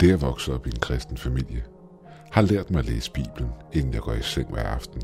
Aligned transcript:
Det 0.00 0.12
at 0.12 0.22
vokse 0.22 0.54
op 0.54 0.66
i 0.66 0.70
en 0.70 0.80
kristen 0.80 1.16
familie 1.16 1.64
har 2.32 2.42
lært 2.42 2.70
mig 2.70 2.78
at 2.78 2.86
læse 2.86 3.12
Bibelen, 3.12 3.50
inden 3.72 3.94
jeg 3.94 4.02
går 4.02 4.12
i 4.12 4.22
seng 4.22 4.50
hver 4.50 4.62
aften. 4.62 5.02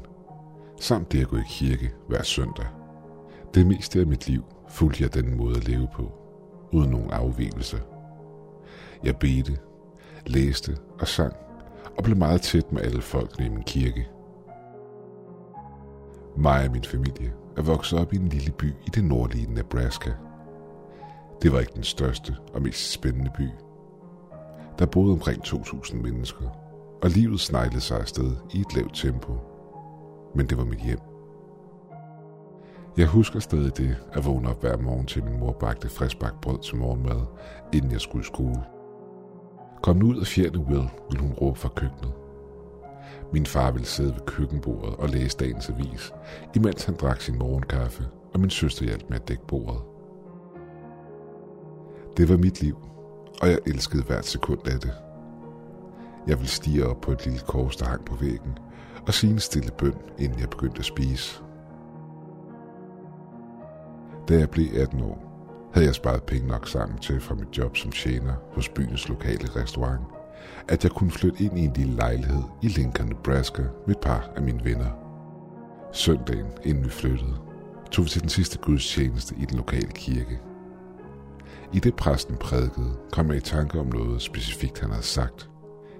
Samt 0.80 1.12
det 1.12 1.20
at 1.20 1.28
gå 1.28 1.36
i 1.36 1.44
kirke 1.48 1.92
hver 2.08 2.22
søndag. 2.22 2.66
Det 3.54 3.66
meste 3.66 4.00
af 4.00 4.06
mit 4.06 4.28
liv 4.28 4.44
fulgte 4.68 5.02
jeg 5.02 5.14
den 5.14 5.36
måde 5.36 5.56
at 5.56 5.68
leve 5.68 5.88
på, 5.94 6.12
uden 6.72 6.90
nogen 6.90 7.10
afvigelse. 7.10 7.82
Jeg 9.04 9.16
bedte, 9.16 9.58
læste 10.26 10.76
og 11.00 11.08
sang, 11.08 11.34
og 11.98 12.04
blev 12.04 12.16
meget 12.16 12.42
tæt 12.42 12.72
med 12.72 12.82
alle 12.82 13.02
folkene 13.02 13.46
i 13.46 13.48
min 13.48 13.62
kirke. 13.62 14.08
Mig 16.36 16.64
og 16.64 16.72
min 16.72 16.84
familie 16.84 17.32
er 17.56 17.62
vokset 17.62 17.98
op 17.98 18.12
i 18.12 18.16
en 18.16 18.28
lille 18.28 18.52
by 18.52 18.74
i 18.86 18.90
det 18.94 19.04
nordlige 19.04 19.54
Nebraska. 19.54 20.10
Det 21.42 21.52
var 21.52 21.60
ikke 21.60 21.74
den 21.74 21.84
største 21.84 22.36
og 22.54 22.62
mest 22.62 22.92
spændende 22.92 23.30
by. 23.36 23.48
Der 24.80 24.86
boede 24.86 25.12
omkring 25.12 25.42
2.000 25.42 25.96
mennesker, 25.96 26.44
og 27.02 27.10
livet 27.10 27.40
sneglede 27.40 27.80
sig 27.80 28.00
afsted 28.00 28.36
i 28.54 28.60
et 28.60 28.76
lavt 28.76 28.94
tempo. 28.94 29.32
Men 30.34 30.46
det 30.46 30.58
var 30.58 30.64
mit 30.64 30.80
hjem. 30.80 30.98
Jeg 32.96 33.06
husker 33.06 33.40
stadig 33.40 33.76
det 33.76 33.96
at 34.12 34.26
vågne 34.26 34.48
op 34.48 34.60
hver 34.60 34.76
morgen 34.76 35.06
til 35.06 35.24
min 35.24 35.40
mor 35.40 35.52
bagte 35.52 35.88
friskbagt 35.88 36.40
brød 36.40 36.58
til 36.58 36.76
morgenmad, 36.76 37.20
inden 37.72 37.92
jeg 37.92 38.00
skulle 38.00 38.22
i 38.22 38.24
skole. 38.24 38.62
Kom 39.82 39.96
nu 39.96 40.06
ud 40.06 40.20
af 40.20 40.26
fjerne, 40.26 40.58
Will, 40.58 40.88
ville 41.10 41.22
hun 41.22 41.32
råbe 41.32 41.58
fra 41.58 41.68
køkkenet. 41.68 42.12
Min 43.32 43.46
far 43.46 43.70
ville 43.70 43.86
sidde 43.86 44.14
ved 44.14 44.26
køkkenbordet 44.26 44.96
og 44.96 45.08
læse 45.08 45.36
dagens 45.38 45.70
avis, 45.70 46.12
imens 46.54 46.84
han 46.84 46.94
drak 46.94 47.20
sin 47.20 47.38
morgenkaffe, 47.38 48.04
og 48.34 48.40
min 48.40 48.50
søster 48.50 48.84
hjalp 48.84 49.04
med 49.08 49.20
at 49.20 49.28
dække 49.28 49.46
bordet. 49.46 49.80
Det 52.16 52.28
var 52.28 52.36
mit 52.36 52.62
liv, 52.62 52.76
og 53.42 53.48
jeg 53.48 53.58
elskede 53.66 54.02
hvert 54.02 54.26
sekund 54.26 54.68
af 54.68 54.80
det. 54.80 54.92
Jeg 56.26 56.38
ville 56.38 56.50
stige 56.50 56.86
op 56.86 57.00
på 57.00 57.12
et 57.12 57.26
lille 57.26 57.40
kors, 57.40 57.76
der 57.76 57.86
hang 57.86 58.04
på 58.04 58.14
væggen, 58.14 58.58
og 59.06 59.14
sige 59.14 59.32
en 59.32 59.38
stille 59.38 59.70
bøn, 59.78 59.94
inden 60.18 60.40
jeg 60.40 60.50
begyndte 60.50 60.78
at 60.78 60.84
spise. 60.84 61.42
Da 64.28 64.38
jeg 64.38 64.50
blev 64.50 64.66
18 64.80 65.00
år, 65.00 65.30
havde 65.72 65.86
jeg 65.86 65.94
sparet 65.94 66.22
penge 66.22 66.48
nok 66.48 66.68
sammen 66.68 66.98
til 66.98 67.20
fra 67.20 67.34
mit 67.34 67.58
job 67.58 67.76
som 67.76 67.92
tjener 67.92 68.32
hos 68.52 68.68
byens 68.68 69.08
lokale 69.08 69.48
restaurant, 69.56 70.00
at 70.68 70.84
jeg 70.84 70.92
kunne 70.92 71.10
flytte 71.10 71.44
ind 71.44 71.58
i 71.58 71.64
en 71.64 71.72
lille 71.72 71.94
lejlighed 71.94 72.42
i 72.62 72.68
Lincoln, 72.68 73.08
Nebraska 73.08 73.62
med 73.86 73.94
et 73.94 74.00
par 74.00 74.30
af 74.36 74.42
mine 74.42 74.64
venner. 74.64 74.90
Søndagen, 75.92 76.46
inden 76.62 76.84
vi 76.84 76.90
flyttede, 76.90 77.36
tog 77.90 78.04
vi 78.04 78.10
til 78.10 78.20
den 78.20 78.28
sidste 78.28 78.58
gudstjeneste 78.58 79.34
i 79.38 79.44
den 79.44 79.56
lokale 79.56 79.90
kirke. 79.94 80.40
I 81.72 81.78
det 81.78 81.96
præsten 81.96 82.36
prædikede, 82.36 82.96
kom 83.12 83.28
jeg 83.28 83.36
i 83.36 83.40
tanke 83.40 83.80
om 83.80 83.86
noget 83.86 84.22
specifikt, 84.22 84.80
han 84.80 84.90
havde 84.90 85.02
sagt. 85.02 85.50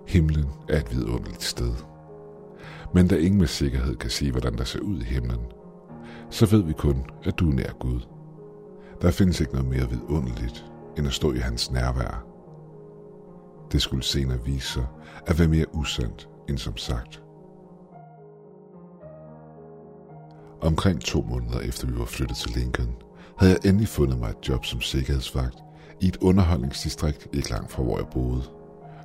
Himlen 0.06 0.46
er 0.68 0.78
et 0.78 0.96
vidunderligt 0.96 1.42
sted. 1.42 1.72
Men 2.94 3.08
da 3.08 3.16
ingen 3.16 3.38
med 3.38 3.46
sikkerhed 3.46 3.96
kan 3.96 4.10
sige, 4.10 4.30
hvordan 4.30 4.58
der 4.58 4.64
ser 4.64 4.80
ud 4.80 5.00
i 5.00 5.04
himlen, 5.04 5.40
så 6.30 6.46
ved 6.46 6.62
vi 6.62 6.72
kun, 6.72 7.04
at 7.24 7.38
du 7.38 7.50
er 7.50 7.54
nær 7.54 7.72
Gud. 7.78 8.00
Der 9.02 9.10
findes 9.10 9.40
ikke 9.40 9.52
noget 9.52 9.68
mere 9.68 9.90
vidunderligt, 9.90 10.64
end 10.98 11.06
at 11.06 11.12
stå 11.12 11.32
i 11.32 11.38
hans 11.38 11.70
nærvær. 11.70 12.26
Det 13.72 13.82
skulle 13.82 14.02
senere 14.02 14.44
vise 14.44 14.68
sig 14.68 14.86
at 15.26 15.38
være 15.38 15.48
mere 15.48 15.74
usandt 15.74 16.28
end 16.48 16.58
som 16.58 16.76
sagt. 16.76 17.22
Omkring 20.60 21.00
to 21.00 21.22
måneder 21.22 21.60
efter 21.60 21.86
vi 21.86 21.98
var 21.98 22.04
flyttet 22.04 22.36
til 22.36 22.50
Lincoln, 22.50 22.94
havde 23.40 23.52
jeg 23.52 23.68
endelig 23.68 23.88
fundet 23.88 24.18
mig 24.18 24.30
et 24.30 24.48
job 24.48 24.64
som 24.64 24.80
sikkerhedsvagt 24.80 25.58
i 26.00 26.08
et 26.08 26.16
underholdningsdistrikt 26.16 27.28
ikke 27.32 27.50
langt 27.50 27.72
fra 27.72 27.82
hvor 27.82 27.96
jeg 27.96 28.06
boede. 28.12 28.42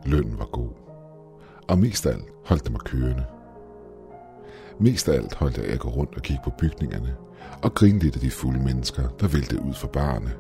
Lønnen 0.06 0.40
var 0.40 0.46
god. 0.46 0.70
Og 1.68 1.80
mest 1.80 2.06
af 2.06 2.14
alt 2.14 2.26
holdt 2.46 2.64
det 2.64 2.72
mig 2.72 2.82
kørende. 2.82 3.26
Mest 4.80 5.10
af 5.10 5.14
alt 5.14 5.34
holdt 5.34 5.58
jeg 5.58 5.66
at 5.66 5.80
gå 5.80 5.90
rundt 5.90 6.16
og 6.16 6.22
kigge 6.22 6.42
på 6.44 6.52
bygningerne 6.60 7.16
og 7.64 7.74
grine 7.74 8.00
lidt 8.00 8.16
af 8.16 8.22
de 8.22 8.32
fulde 8.32 8.60
mennesker, 8.60 9.08
der 9.20 9.28
væltede 9.28 9.62
ud 9.62 9.74
for 9.74 9.88
barne. 9.88 10.32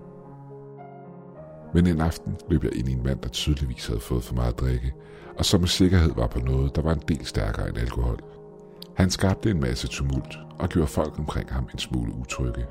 Men 1.74 1.88
en 1.88 2.02
aften 2.02 2.36
løb 2.50 2.64
jeg 2.64 2.75
ind 2.75 2.90
i 2.90 2.92
en 2.92 3.03
mand, 3.03 3.19
der 3.19 3.30
tydeligvis 3.30 3.88
havde 3.88 4.00
fået 4.00 4.24
for 4.24 4.36
meget 4.36 4.53
at 4.53 4.59
drikke, 4.59 4.94
og 5.38 5.46
som 5.46 5.59
med 5.59 5.68
sikkerhed 5.68 6.12
var 6.16 6.28
på 6.28 6.40
noget, 6.40 6.75
der 6.75 6.81
var 6.81 6.94
en 6.94 7.03
del 7.08 7.25
stærkere 7.25 7.69
end 7.69 7.78
alkohol. 7.78 8.19
Han 8.96 9.09
skabte 9.09 9.52
en 9.52 9.59
masse 9.59 9.88
tumult 9.88 10.38
og 10.59 10.69
gjorde 10.69 10.88
folk 10.88 11.19
omkring 11.19 11.53
ham 11.53 11.69
en 11.74 11.80
smule 11.80 12.14
utrygge. 12.14 12.66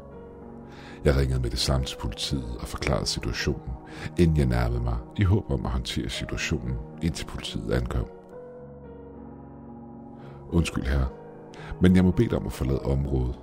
Jeg 1.04 1.16
ringede 1.16 1.40
med 1.40 1.50
det 1.50 1.58
samme 1.58 1.86
til 1.86 1.96
politiet 2.00 2.56
og 2.60 2.68
forklarede 2.68 3.06
situationen, 3.06 3.72
inden 4.18 4.36
jeg 4.36 4.46
nærmede 4.46 4.80
mig 4.80 4.96
i 5.16 5.22
håb 5.22 5.50
om 5.50 5.66
at 5.66 5.72
håndtere 5.72 6.08
situationen, 6.08 6.76
indtil 7.02 7.26
politiet 7.26 7.72
ankom. 7.72 8.06
Undskyld 10.48 10.84
her, 10.84 11.06
men 11.80 11.96
jeg 11.96 12.04
må 12.04 12.10
bede 12.10 12.28
dig 12.28 12.38
om 12.38 12.46
at 12.46 12.52
forlade 12.52 12.82
området. 12.82 13.38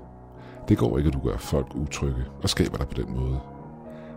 Det 0.68 0.78
går 0.78 0.98
ikke, 0.98 1.08
at 1.08 1.14
du 1.14 1.20
gør 1.20 1.38
folk 1.38 1.76
utrygge 1.76 2.26
og 2.44 2.50
skaber 2.50 2.78
dig 2.78 2.88
på 2.88 2.94
den 2.94 3.16
måde. 3.16 3.40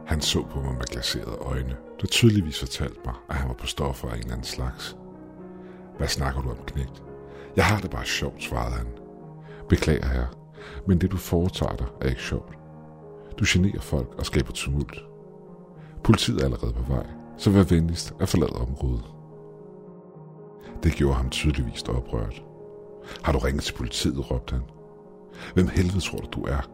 Han 0.07 0.21
så 0.21 0.43
på 0.43 0.61
mig 0.61 0.75
med 0.75 0.91
glaserede 0.91 1.37
øjne, 1.41 1.77
der 2.01 2.07
tydeligvis 2.07 2.59
fortalte 2.59 3.01
mig, 3.05 3.15
at 3.31 3.37
han 3.37 3.49
var 3.49 3.55
på 3.55 3.67
stoffer 3.67 4.09
af 4.09 4.13
en 4.13 4.19
eller 4.19 4.33
anden 4.33 4.47
slags. 4.47 4.97
Hvad 5.99 6.09
snakker 6.09 6.43
du 6.43 6.51
om, 6.51 6.59
knægt? 6.67 7.03
Jeg 7.57 7.65
har 7.65 7.81
det 7.81 7.91
bare 7.91 8.05
sjovt, 8.05 8.43
svarede 8.43 8.77
han. 8.77 8.87
Beklager 9.69 10.07
her, 10.07 10.27
men 10.87 10.99
det 11.01 11.11
du 11.11 11.17
foretager 11.17 11.77
dig 11.77 11.87
er 12.01 12.09
ikke 12.09 12.23
sjovt. 12.23 12.64
Du 13.39 13.45
generer 13.49 13.81
folk 13.81 14.15
og 14.19 14.27
skaber 14.27 14.53
tumult. 14.53 15.05
Politiet 16.05 16.41
er 16.41 16.45
allerede 16.45 16.73
på 16.73 16.83
vej, 16.83 17.07
så 17.37 17.51
vær 17.51 17.63
venligst 17.63 18.15
at 18.21 18.29
forlade 18.29 18.53
området. 18.53 19.05
Det 20.83 20.93
gjorde 20.93 21.15
ham 21.15 21.31
tydeligvis 21.31 21.83
oprørt. 21.83 22.43
Har 23.23 23.33
du 23.33 23.39
ringet 23.39 23.63
til 23.63 23.75
politiet, 23.75 24.31
råbte 24.31 24.55
han. 24.55 24.63
Hvem 25.55 25.69
helvede 25.69 26.01
tror 26.01 26.19
du, 26.19 26.41
du 26.41 26.47
er? 26.47 26.71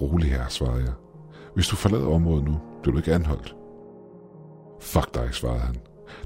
Rolig 0.00 0.30
her, 0.30 0.48
svarede 0.48 0.84
jeg. 0.84 0.92
Hvis 1.54 1.68
du 1.68 1.76
forlader 1.76 2.06
området 2.06 2.44
nu, 2.44 2.60
bliver 2.82 2.92
du 2.92 2.98
ikke 2.98 3.14
anholdt. 3.14 3.56
Fuck 4.80 5.14
dig, 5.14 5.28
svarede 5.32 5.60
han. 5.60 5.76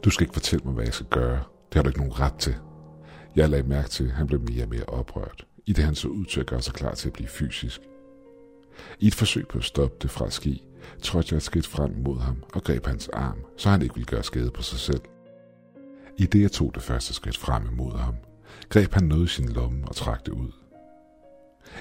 Du 0.05 0.11
skal 0.11 0.25
ikke 0.25 0.35
fortælle 0.35 0.65
mig, 0.65 0.75
hvad 0.75 0.85
jeg 0.85 0.95
skal 0.95 1.07
gøre. 1.07 1.41
Det 1.69 1.75
har 1.75 1.83
du 1.83 1.89
ikke 1.89 2.01
nogen 2.01 2.21
ret 2.21 2.35
til. 2.35 2.55
Jeg 3.37 3.49
lagde 3.49 3.69
mærke 3.69 3.89
til, 3.89 4.05
at 4.05 4.11
han 4.11 4.27
blev 4.27 4.41
mere 4.41 4.63
og 4.65 4.69
mere 4.69 4.85
oprørt, 4.85 5.47
i 5.67 5.73
det 5.73 5.85
han 5.85 5.95
så 5.95 6.09
ud 6.09 6.25
til 6.25 6.41
at 6.41 6.47
gøre 6.47 6.63
sig 6.63 6.75
klar 6.75 6.95
til 6.95 7.09
at 7.09 7.13
blive 7.13 7.29
fysisk. 7.29 7.81
I 9.01 9.07
et 9.07 9.15
forsøg 9.15 9.49
på 9.49 9.59
at 9.59 9.65
stoppe 9.65 9.97
det 10.03 10.11
fra 10.11 10.27
at 10.27 10.33
ske, 10.33 10.63
trådte 11.03 11.29
jeg 11.33 11.37
et 11.37 11.43
skridt 11.43 11.67
frem 11.67 11.95
mod 11.97 12.19
ham 12.19 12.43
og 12.55 12.65
greb 12.65 12.87
hans 12.87 13.09
arm, 13.09 13.39
så 13.57 13.71
han 13.71 13.83
ikke 13.83 13.95
ville 13.95 14.07
gøre 14.07 14.23
skade 14.23 14.51
på 14.51 14.63
sig 14.63 14.79
selv. 14.79 15.01
I 16.19 16.27
det 16.27 16.43
jeg 16.43 16.53
tog 16.53 16.75
det 16.75 16.83
første 16.83 17.15
skridt 17.15 17.37
frem 17.37 17.67
imod 17.73 17.93
ham, 17.93 18.15
greb 18.69 18.93
han 18.93 19.05
noget 19.05 19.25
i 19.25 19.29
sin 19.29 19.49
lomme 19.49 19.89
og 19.89 19.97
trak 19.97 20.27
det 20.27 20.33
ud. 20.33 20.53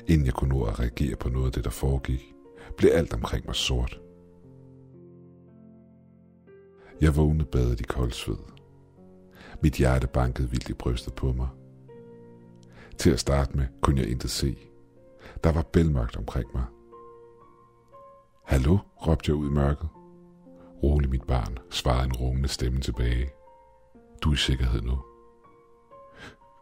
Inden 0.08 0.26
jeg 0.26 0.34
kunne 0.34 0.50
nå 0.50 0.64
at 0.64 0.80
reagere 0.80 1.16
på 1.16 1.30
noget 1.30 1.46
af 1.46 1.52
det, 1.52 1.64
der 1.64 1.70
foregik, 1.70 2.34
blev 2.78 2.92
alt 2.94 3.14
omkring 3.14 3.46
mig 3.46 3.56
sort. 3.56 4.00
Jeg 7.02 7.16
vågnede 7.16 7.46
badet 7.46 7.80
i 7.80 7.84
kold 7.84 8.12
sved. 8.12 8.38
Mit 9.64 9.74
hjerte 9.74 10.08
bankede 10.08 10.50
vildt 10.50 10.70
i 10.70 10.74
brystet 10.74 11.14
på 11.14 11.32
mig. 11.32 11.48
Til 12.98 13.10
at 13.10 13.20
starte 13.20 13.58
med 13.58 13.66
kunne 13.82 14.02
jeg 14.02 14.10
intet 14.10 14.30
se. 14.30 14.58
Der 15.44 15.52
var 15.52 15.62
bælmørkt 15.62 16.18
omkring 16.18 16.48
mig. 16.54 16.64
Hallo, 18.52 18.78
råbte 19.08 19.30
jeg 19.30 19.36
ud 19.36 19.48
i 19.48 19.54
mørket. 19.54 19.90
Rolig, 20.84 21.10
mit 21.10 21.24
barn, 21.24 21.58
svarede 21.70 22.06
en 22.06 22.14
rungende 22.14 22.48
stemme 22.48 22.80
tilbage. 22.80 23.30
Du 24.22 24.30
er 24.30 24.34
i 24.34 24.38
sikkerhed 24.38 24.82
nu. 24.82 25.00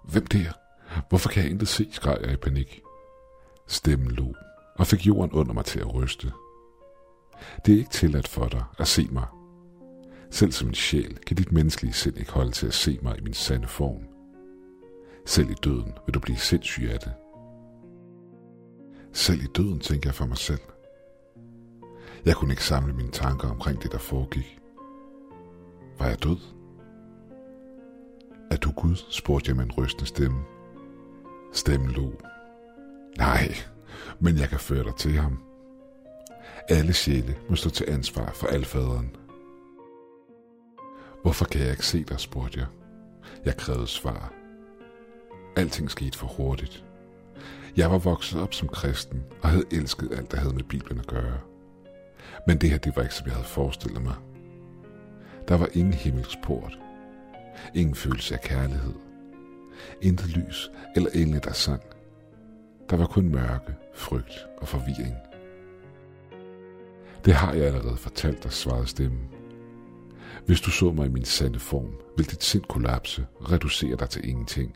Hvem 0.03 0.27
der? 0.27 0.51
Hvorfor 1.09 1.29
kan 1.29 1.43
jeg 1.43 1.51
intet 1.51 1.67
se, 1.67 1.87
skreg 1.91 2.17
jeg 2.21 2.33
i 2.33 2.35
panik. 2.35 2.81
Stemmen 3.67 4.11
lå, 4.11 4.35
og 4.75 4.87
fik 4.87 5.07
jorden 5.07 5.31
under 5.31 5.53
mig 5.53 5.65
til 5.65 5.79
at 5.79 5.93
ryste. 5.93 6.31
Det 7.65 7.73
er 7.73 7.77
ikke 7.77 7.89
tilladt 7.89 8.27
for 8.27 8.47
dig 8.47 8.63
at 8.79 8.87
se 8.87 9.07
mig. 9.11 9.27
Selv 10.31 10.51
som 10.51 10.67
en 10.67 10.73
sjæl 10.73 11.17
kan 11.17 11.37
dit 11.37 11.51
menneskelige 11.51 11.93
sind 11.93 12.17
ikke 12.17 12.31
holde 12.31 12.51
til 12.51 12.67
at 12.67 12.73
se 12.73 12.99
mig 13.01 13.17
i 13.17 13.21
min 13.21 13.33
sande 13.33 13.67
form. 13.67 14.03
Selv 15.25 15.49
i 15.49 15.55
døden 15.63 15.93
vil 16.05 16.13
du 16.13 16.19
blive 16.19 16.37
sindssyg 16.37 16.89
af 16.91 16.99
det. 16.99 17.13
Selv 19.13 19.41
i 19.41 19.47
døden 19.55 19.79
tænker 19.79 20.09
jeg 20.09 20.15
for 20.15 20.25
mig 20.25 20.37
selv. 20.37 20.61
Jeg 22.25 22.35
kunne 22.35 22.53
ikke 22.53 22.63
samle 22.63 22.93
mine 22.93 23.11
tanker 23.11 23.49
omkring 23.49 23.83
det, 23.83 23.91
der 23.91 23.97
foregik. 23.97 24.59
Var 25.99 26.05
jeg 26.05 26.23
død? 26.23 26.37
Er 28.51 28.57
du 28.57 28.71
Gud? 28.71 28.95
spurgte 29.09 29.49
jeg 29.49 29.55
med 29.55 29.65
en 29.65 29.71
rystende 29.71 30.05
stemme. 30.05 30.43
Stemmen 31.53 31.91
lå. 31.91 32.13
Nej, 33.17 33.53
men 34.19 34.37
jeg 34.37 34.49
kan 34.49 34.59
føre 34.59 34.83
dig 34.83 34.95
til 34.95 35.11
ham. 35.11 35.39
Alle 36.69 36.93
sjæle 36.93 37.37
må 37.49 37.55
stå 37.55 37.69
til 37.69 37.85
ansvar 37.89 38.31
for 38.31 38.47
alfaderen. 38.47 39.15
Hvorfor 41.21 41.45
kan 41.45 41.61
jeg 41.61 41.71
ikke 41.71 41.85
se 41.85 42.03
dig, 42.03 42.19
spurgte 42.19 42.59
jeg. 42.59 42.67
Jeg 43.45 43.57
krævede 43.57 43.87
svar. 43.87 44.33
Alting 45.55 45.91
skete 45.91 46.17
for 46.17 46.27
hurtigt. 46.27 46.85
Jeg 47.77 47.91
var 47.91 47.97
vokset 47.97 48.41
op 48.41 48.53
som 48.53 48.67
kristen 48.67 49.23
og 49.41 49.49
havde 49.49 49.65
elsket 49.71 50.11
alt, 50.11 50.31
der 50.31 50.37
havde 50.37 50.53
med 50.53 50.63
Bibelen 50.63 50.99
at 50.99 51.07
gøre. 51.07 51.37
Men 52.47 52.57
det 52.57 52.69
her, 52.69 52.77
det 52.77 52.95
var 52.95 53.01
ikke, 53.01 53.15
som 53.15 53.25
jeg 53.27 53.35
havde 53.35 53.47
forestillet 53.47 54.01
mig. 54.01 54.15
Der 55.47 55.57
var 55.57 55.69
ingen 55.73 55.93
himmelsport. 55.93 56.79
Ingen 57.75 57.95
følelse 57.95 58.33
af 58.33 58.41
kærlighed. 58.41 58.93
Intet 60.01 60.29
lys 60.29 60.71
eller 60.95 61.09
engle, 61.13 61.39
der 61.39 61.53
sang. 61.53 61.81
Der 62.89 62.97
var 62.97 63.05
kun 63.05 63.29
mørke, 63.29 63.75
frygt 63.95 64.47
og 64.57 64.67
forvirring. 64.67 65.15
Det 67.25 67.33
har 67.33 67.53
jeg 67.53 67.65
allerede 67.65 67.97
fortalt 67.97 68.43
dig, 68.43 68.51
svarede 68.51 68.87
stemmen. 68.87 69.29
Hvis 70.45 70.61
du 70.61 70.71
så 70.71 70.91
mig 70.91 71.05
i 71.05 71.09
min 71.09 71.25
sande 71.25 71.59
form, 71.59 71.93
vil 72.17 72.31
dit 72.31 72.43
sind 72.43 72.63
kollapse 72.63 73.27
reducere 73.41 73.95
dig 73.95 74.09
til 74.09 74.29
ingenting. 74.29 74.75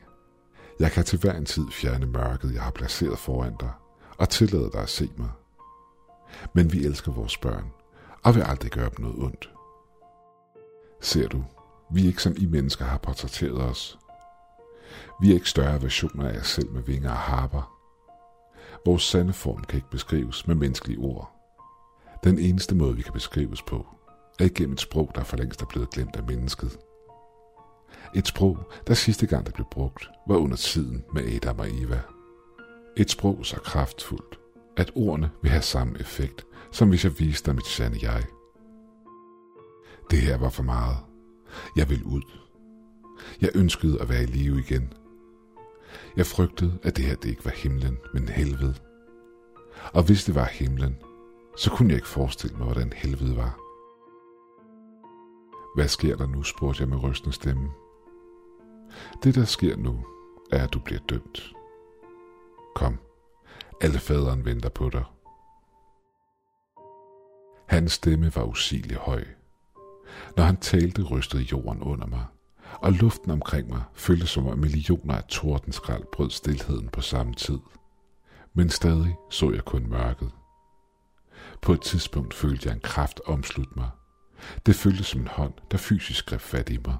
Jeg 0.79 0.91
kan 0.91 1.03
til 1.03 1.19
hver 1.19 1.33
en 1.33 1.45
tid 1.45 1.65
fjerne 1.71 2.05
mørket, 2.05 2.53
jeg 2.53 2.61
har 2.61 2.71
placeret 2.71 3.19
foran 3.19 3.55
dig, 3.59 3.71
og 4.17 4.29
tillade 4.29 4.69
dig 4.73 4.81
at 4.81 4.89
se 4.89 5.09
mig. 5.17 5.29
Men 6.53 6.73
vi 6.73 6.85
elsker 6.85 7.11
vores 7.11 7.37
børn, 7.37 7.71
og 8.23 8.35
vil 8.35 8.41
aldrig 8.41 8.71
gøre 8.71 8.89
dem 8.97 9.05
noget 9.05 9.23
ondt. 9.23 9.49
Ser 11.01 11.27
du, 11.27 11.43
vi 11.91 12.03
er 12.03 12.07
ikke 12.07 12.21
som 12.21 12.35
I 12.37 12.45
mennesker 12.45 12.85
har 12.85 12.97
portrætteret 12.97 13.61
os. 13.61 13.99
Vi 15.21 15.29
er 15.29 15.33
ikke 15.33 15.49
større 15.49 15.81
versioner 15.81 16.29
af 16.29 16.37
os 16.37 16.47
selv 16.47 16.71
med 16.71 16.81
vinger 16.81 17.09
og 17.09 17.17
harper. 17.17 17.79
Vores 18.85 19.03
sande 19.03 19.33
form 19.33 19.63
kan 19.63 19.77
ikke 19.77 19.89
beskrives 19.89 20.47
med 20.47 20.55
menneskelige 20.55 20.99
ord. 20.99 21.31
Den 22.23 22.39
eneste 22.39 22.75
måde, 22.75 22.95
vi 22.95 23.01
kan 23.01 23.13
beskrives 23.13 23.61
på, 23.61 23.87
er 24.39 24.45
igennem 24.45 24.73
et 24.73 24.81
sprog, 24.81 25.11
der 25.15 25.23
for 25.23 25.37
længst 25.37 25.61
er 25.61 25.65
blevet 25.65 25.89
glemt 25.89 26.15
af 26.15 26.23
mennesket. 26.23 26.79
Et 28.15 28.27
sprog, 28.27 28.57
der 28.87 28.93
sidste 28.93 29.27
gang 29.27 29.45
det 29.45 29.53
blev 29.53 29.67
brugt, 29.71 30.09
var 30.27 30.35
under 30.35 30.57
tiden 30.57 31.03
med 31.13 31.35
Adam 31.35 31.59
og 31.59 31.67
Eva. 31.69 32.01
Et 32.97 33.11
sprog 33.11 33.45
så 33.45 33.55
kraftfuldt, 33.55 34.39
at 34.77 34.91
ordene 34.95 35.31
vil 35.41 35.51
have 35.51 35.61
samme 35.61 35.99
effekt, 35.99 36.45
som 36.71 36.89
hvis 36.89 37.03
jeg 37.03 37.19
viste 37.19 37.45
dig 37.45 37.55
mit 37.55 37.67
sande 37.67 37.99
jeg. 38.01 38.23
Det 40.11 40.19
her 40.19 40.37
var 40.37 40.49
for 40.49 40.63
meget. 40.63 40.97
Jeg 41.75 41.89
ville 41.89 42.05
ud. 42.05 42.21
Jeg 43.41 43.49
ønskede 43.55 44.01
at 44.01 44.09
være 44.09 44.23
i 44.23 44.25
live 44.25 44.59
igen. 44.59 44.93
Jeg 46.17 46.25
frygtede, 46.25 46.79
at 46.83 46.97
det 46.97 47.05
her 47.05 47.15
det 47.15 47.29
ikke 47.29 47.45
var 47.45 47.51
himlen, 47.51 47.97
men 48.13 48.27
helvede. 48.27 48.75
Og 49.93 50.03
hvis 50.03 50.23
det 50.23 50.35
var 50.35 50.45
himlen, 50.45 50.97
så 51.57 51.69
kunne 51.69 51.89
jeg 51.89 51.95
ikke 51.95 52.07
forestille 52.07 52.57
mig, 52.57 52.65
hvordan 52.65 52.93
helvede 52.95 53.37
var. 53.37 53.59
Hvad 55.75 55.87
sker 55.87 56.15
der 56.15 56.27
nu, 56.27 56.43
spurgte 56.43 56.81
jeg 56.81 56.89
med 56.89 57.03
rystende 57.03 57.35
stemme. 57.35 57.71
Det, 59.23 59.35
der 59.35 59.45
sker 59.45 59.77
nu, 59.77 60.05
er, 60.51 60.63
at 60.63 60.73
du 60.73 60.79
bliver 60.79 61.01
dømt. 61.09 61.53
Kom, 62.75 62.97
alle 63.83 63.99
faderen 63.99 64.45
venter 64.45 64.69
på 64.69 64.89
dig. 64.89 65.03
Hans 67.67 67.91
stemme 67.91 68.35
var 68.35 68.43
usigelig 68.43 68.97
høj. 68.97 69.25
Når 70.37 70.43
han 70.43 70.57
talte, 70.57 71.03
rystede 71.03 71.43
jorden 71.43 71.81
under 71.81 72.07
mig, 72.07 72.25
og 72.73 72.91
luften 72.91 73.31
omkring 73.31 73.69
mig 73.69 73.83
føltes 73.93 74.29
som 74.29 74.47
om 74.47 74.59
millioner 74.59 75.15
af 75.15 75.23
tordenskrald 75.23 76.03
brød 76.13 76.29
stilheden 76.29 76.89
på 76.89 77.01
samme 77.01 77.33
tid. 77.33 77.59
Men 78.53 78.69
stadig 78.69 79.15
så 79.29 79.51
jeg 79.51 79.65
kun 79.65 79.89
mørket. 79.89 80.31
På 81.61 81.73
et 81.73 81.81
tidspunkt 81.81 82.33
følte 82.33 82.67
jeg 82.67 82.75
en 82.75 82.81
kraft 82.81 83.21
omslutte 83.25 83.73
mig. 83.75 83.89
Det 84.65 84.75
føltes 84.75 85.05
som 85.05 85.21
en 85.21 85.27
hånd, 85.27 85.53
der 85.71 85.77
fysisk 85.77 86.25
greb 86.25 86.41
fat 86.41 86.69
i 86.69 86.77
mig. 86.85 86.97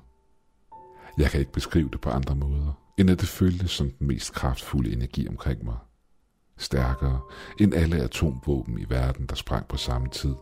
Jeg 1.17 1.31
kan 1.31 1.39
ikke 1.39 1.51
beskrive 1.53 1.89
det 1.89 2.01
på 2.01 2.09
andre 2.09 2.35
måder, 2.35 2.73
end 2.97 3.09
at 3.09 3.21
det 3.21 3.29
føltes 3.29 3.71
som 3.71 3.91
den 3.91 4.07
mest 4.07 4.33
kraftfulde 4.33 4.93
energi 4.93 5.27
omkring 5.27 5.65
mig. 5.65 5.77
Stærkere 6.57 7.21
end 7.59 7.73
alle 7.73 7.97
atomvåben 7.97 8.79
i 8.79 8.85
verden, 8.89 9.25
der 9.25 9.35
sprang 9.35 9.67
på 9.67 9.77
samme 9.77 10.09
tid. 10.09 10.35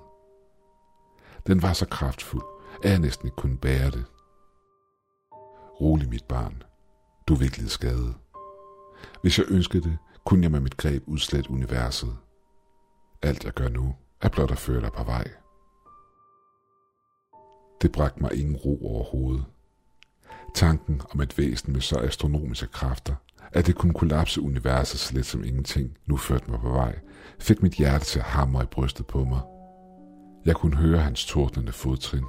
Den 1.47 1.61
var 1.61 1.73
så 1.73 1.85
kraftfuld, 1.85 2.43
at 2.83 2.91
jeg 2.91 2.99
næsten 2.99 3.27
ikke 3.27 3.35
kunne 3.35 3.57
bære 3.57 3.91
det. 3.91 4.05
Rolig, 5.81 6.09
mit 6.09 6.23
barn. 6.23 6.63
Du 7.27 7.35
vil 7.35 7.45
ikke 7.45 7.57
lide 7.57 7.69
skade. 7.69 8.13
Hvis 9.21 9.37
jeg 9.37 9.45
ønskede 9.49 9.83
det, 9.83 9.97
kunne 10.25 10.43
jeg 10.43 10.51
med 10.51 10.59
mit 10.59 10.77
greb 10.77 11.03
udslætte 11.07 11.51
universet. 11.51 12.17
Alt 13.21 13.43
jeg 13.43 13.53
gør 13.53 13.69
nu, 13.69 13.95
er 14.21 14.29
blot 14.29 14.51
at 14.51 14.57
føre 14.57 14.81
dig 14.81 14.91
på 14.91 15.03
vej. 15.03 15.31
Det 17.81 17.91
bragte 17.91 18.21
mig 18.21 18.33
ingen 18.33 18.55
ro 18.55 18.85
overhovedet. 18.85 19.45
Tanken 20.55 21.01
om 21.11 21.21
et 21.21 21.37
væsen 21.37 21.73
med 21.73 21.81
så 21.81 21.99
astronomiske 21.99 22.67
kræfter, 22.67 23.15
at 23.53 23.67
det 23.67 23.75
kunne 23.75 23.93
kollapse 23.93 24.41
universet 24.41 25.13
lidt 25.13 25.25
som 25.25 25.43
ingenting, 25.43 25.97
nu 26.05 26.17
førte 26.17 26.51
mig 26.51 26.59
på 26.59 26.69
vej, 26.69 26.99
fik 27.39 27.61
mit 27.61 27.73
hjerte 27.73 28.05
til 28.05 28.19
at 28.19 28.25
hamre 28.25 28.63
i 28.63 28.65
brystet 28.65 29.07
på 29.07 29.23
mig. 29.23 29.41
Jeg 30.45 30.55
kunne 30.55 30.77
høre 30.77 30.97
hans 30.97 31.25
tordnende 31.25 31.71
fodtrin. 31.71 32.23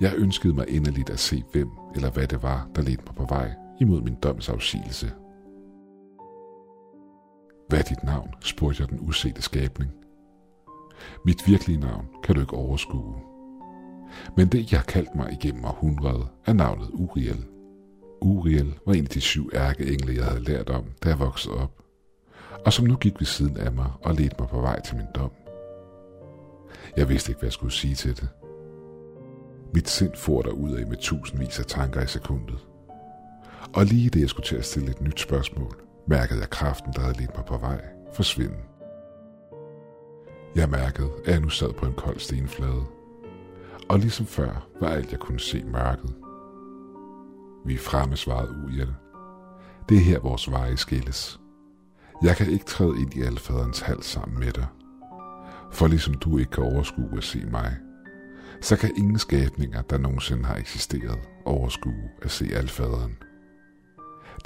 Jeg 0.00 0.12
ønskede 0.16 0.54
mig 0.54 0.68
inderligt 0.68 1.10
at 1.10 1.18
se 1.18 1.44
hvem 1.52 1.70
eller 1.94 2.10
hvad 2.10 2.26
det 2.26 2.42
var, 2.42 2.68
der 2.76 2.82
ledte 2.82 3.04
mig 3.06 3.14
på 3.14 3.24
vej 3.24 3.52
imod 3.80 4.02
min 4.02 4.14
domsafsigelse. 4.14 5.12
Hvad 7.68 7.78
er 7.78 7.82
dit 7.82 8.04
navn? 8.04 8.34
spurgte 8.40 8.82
jeg 8.82 8.90
den 8.90 8.98
usete 9.00 9.42
skabning. 9.42 9.90
Mit 11.24 11.42
virkelige 11.46 11.80
navn 11.80 12.06
kan 12.24 12.34
du 12.34 12.40
ikke 12.40 12.56
overskue. 12.56 13.14
Men 14.36 14.48
det, 14.48 14.72
jeg 14.72 14.80
har 14.80 14.84
kaldt 14.84 15.14
mig 15.14 15.32
igennem 15.32 15.64
århundredet, 15.64 16.28
er 16.46 16.52
navnet 16.52 16.90
Uriel. 16.92 17.46
Uriel 18.20 18.74
var 18.86 18.92
en 18.92 19.04
af 19.04 19.10
de 19.10 19.20
syv 19.20 19.50
ærkeengle, 19.54 20.14
jeg 20.14 20.24
havde 20.24 20.44
lært 20.44 20.70
om, 20.70 20.84
da 21.04 21.08
jeg 21.08 21.18
voksede 21.18 21.54
op, 21.54 21.72
og 22.66 22.72
som 22.72 22.86
nu 22.86 22.96
gik 22.96 23.20
ved 23.20 23.26
siden 23.26 23.56
af 23.56 23.72
mig 23.72 23.90
og 24.02 24.14
ledte 24.14 24.36
mig 24.38 24.48
på 24.48 24.60
vej 24.60 24.80
til 24.80 24.96
min 24.96 25.06
dom. 25.14 25.30
Jeg 26.96 27.08
vidste 27.08 27.30
ikke, 27.30 27.38
hvad 27.38 27.46
jeg 27.46 27.52
skulle 27.52 27.72
sige 27.72 27.94
til 27.94 28.16
det. 28.16 28.28
Mit 29.74 29.88
sind 29.88 30.16
for 30.16 30.42
der 30.42 30.50
ud 30.50 30.72
af 30.72 30.86
med 30.86 30.96
tusindvis 30.96 31.58
af 31.58 31.66
tanker 31.66 32.02
i 32.02 32.06
sekundet. 32.06 32.66
Og 33.74 33.84
lige 33.84 34.10
det, 34.10 34.20
jeg 34.20 34.28
skulle 34.28 34.46
til 34.46 34.56
at 34.56 34.64
stille 34.64 34.90
et 34.90 35.00
nyt 35.00 35.20
spørgsmål, 35.20 35.76
mærkede 36.06 36.40
jeg 36.40 36.50
kraften, 36.50 36.92
der 36.92 37.00
havde 37.00 37.20
ledt 37.20 37.36
mig 37.36 37.44
på 37.44 37.56
vej, 37.56 37.80
forsvinde. 38.12 38.56
Jeg 40.54 40.68
mærkede, 40.68 41.10
at 41.24 41.32
jeg 41.32 41.40
nu 41.40 41.48
sad 41.48 41.72
på 41.72 41.86
en 41.86 41.94
kold 41.94 42.18
stenflade. 42.18 42.84
Og 43.88 43.98
ligesom 43.98 44.26
før 44.26 44.68
var 44.80 44.88
alt, 44.88 45.12
jeg 45.12 45.20
kunne 45.20 45.40
se 45.40 45.64
mørket. 45.64 46.14
Vi 47.64 47.74
er 47.74 47.78
fremme, 47.78 48.16
svarede 48.16 48.54
Uriel. 48.64 48.94
Det 49.88 49.96
er 49.96 50.00
her, 50.00 50.20
vores 50.20 50.50
veje 50.50 50.76
skilles. 50.76 51.40
Jeg 52.22 52.36
kan 52.36 52.50
ikke 52.50 52.64
træde 52.64 53.00
ind 53.00 53.16
i 53.16 53.22
alfaderens 53.22 53.80
hals 53.80 54.06
sammen 54.06 54.38
med 54.38 54.52
dig. 54.52 54.66
For 55.72 55.86
ligesom 55.86 56.14
du 56.14 56.38
ikke 56.38 56.50
kan 56.50 56.64
overskue 56.64 57.16
at 57.16 57.24
se 57.24 57.46
mig, 57.50 57.76
så 58.60 58.76
kan 58.76 58.90
ingen 58.96 59.18
skabninger, 59.18 59.82
der 59.82 59.98
nogensinde 59.98 60.44
har 60.44 60.56
eksisteret, 60.56 61.18
overskue 61.44 62.10
at 62.22 62.30
se 62.30 62.48
alfaderen. 62.54 63.16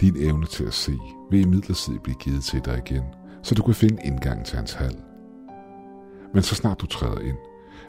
Din 0.01 0.17
evne 0.17 0.47
til 0.47 0.65
at 0.65 0.75
se 0.75 0.99
vil 1.31 1.41
imidlertid 1.41 1.99
blive 1.99 2.17
givet 2.21 2.45
til 2.45 2.61
dig 2.65 2.83
igen, 2.87 3.05
så 3.43 3.55
du 3.55 3.63
kan 3.63 3.75
finde 3.75 4.03
indgang 4.05 4.47
til 4.47 4.57
hans 4.57 4.73
hal. 4.73 4.97
Men 6.35 6.43
så 6.43 6.55
snart 6.55 6.81
du 6.81 6.87
træder 6.87 7.21
ind, 7.21 7.37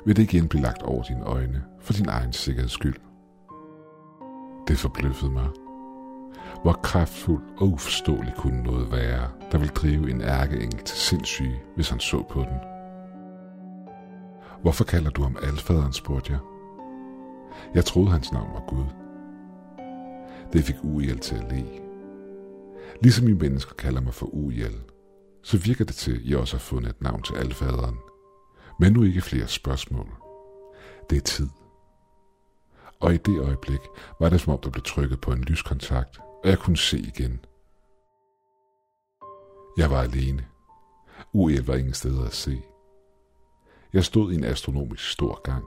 vil 0.06 0.16
det 0.16 0.24
igen 0.24 0.48
blive 0.48 0.64
lagt 0.64 0.82
over 0.82 1.04
dine 1.04 1.24
øjne 1.24 1.64
for 1.82 1.94
din 1.94 2.10
egen 2.10 2.34
sikkerheds 2.34 2.72
skyld. 2.72 2.96
Det 4.68 4.78
forbløffede 4.78 5.32
mig. 5.32 5.48
Hvor 6.62 6.74
kraftfuld 6.74 7.44
og 7.58 7.68
uforståelig 7.68 8.34
kunne 8.38 8.64
noget 8.64 8.92
være, 8.92 9.30
der 9.52 9.58
vil 9.58 9.70
drive 9.70 10.10
en 10.10 10.22
ærkeengel 10.22 10.84
til 10.84 10.98
sindssyge, 10.98 11.62
hvis 11.76 11.90
han 11.90 12.00
så 12.00 12.24
på 12.30 12.40
den. 12.40 12.60
Hvorfor 14.62 14.84
kalder 14.84 15.10
du 15.10 15.22
ham 15.22 15.38
alfaderen, 15.44 15.94
spurgte 15.94 16.32
jeg. 16.32 16.40
Jeg 17.76 17.86
troede, 17.86 18.12
hans 18.12 18.32
navn 18.32 18.54
var 18.54 18.64
Gud. 18.68 18.86
Det 20.54 20.64
fik 20.64 20.76
Uriel 20.84 21.20
til 21.20 21.36
at 21.36 21.52
le. 21.52 21.66
Ligesom 23.02 23.28
I 23.28 23.34
mennesker 23.34 23.76
kalder 23.76 24.02
mig 24.02 24.14
for 24.14 24.26
Uriel, 24.26 24.82
så 25.44 25.58
virker 25.58 25.86
det 25.86 25.96
til, 25.96 26.12
at 26.12 26.22
I 26.24 26.34
også 26.34 26.56
har 26.56 26.60
fundet 26.60 26.90
et 26.90 27.02
navn 27.02 27.22
til 27.22 27.36
alfaderen. 27.36 27.98
Men 28.80 28.94
nu 28.94 29.04
ikke 29.04 29.22
flere 29.22 29.48
spørgsmål. 29.48 30.08
Det 31.10 31.18
er 31.18 31.22
tid. 31.22 31.50
Og 33.06 33.14
i 33.14 33.18
det 33.18 33.40
øjeblik 33.40 33.80
var 34.20 34.30
det 34.30 34.42
som 34.42 34.54
om, 34.54 34.60
der 34.64 34.70
blev 34.70 34.84
trykket 34.84 35.22
på 35.22 35.32
en 35.32 35.42
lyskontakt, 35.42 36.20
og 36.44 36.50
jeg 36.50 36.60
kunne 36.60 36.78
se 36.78 37.00
igen. 37.00 37.40
Jeg 39.78 39.92
var 39.92 40.02
alene. 40.02 40.46
Uriel 41.34 41.66
var 41.66 41.76
ingen 41.76 41.94
steder 41.94 42.26
at 42.26 42.34
se. 42.34 42.62
Jeg 43.94 44.06
stod 44.06 44.32
i 44.32 44.36
en 44.36 44.44
astronomisk 44.44 45.12
stor 45.12 45.42
gang. 45.42 45.66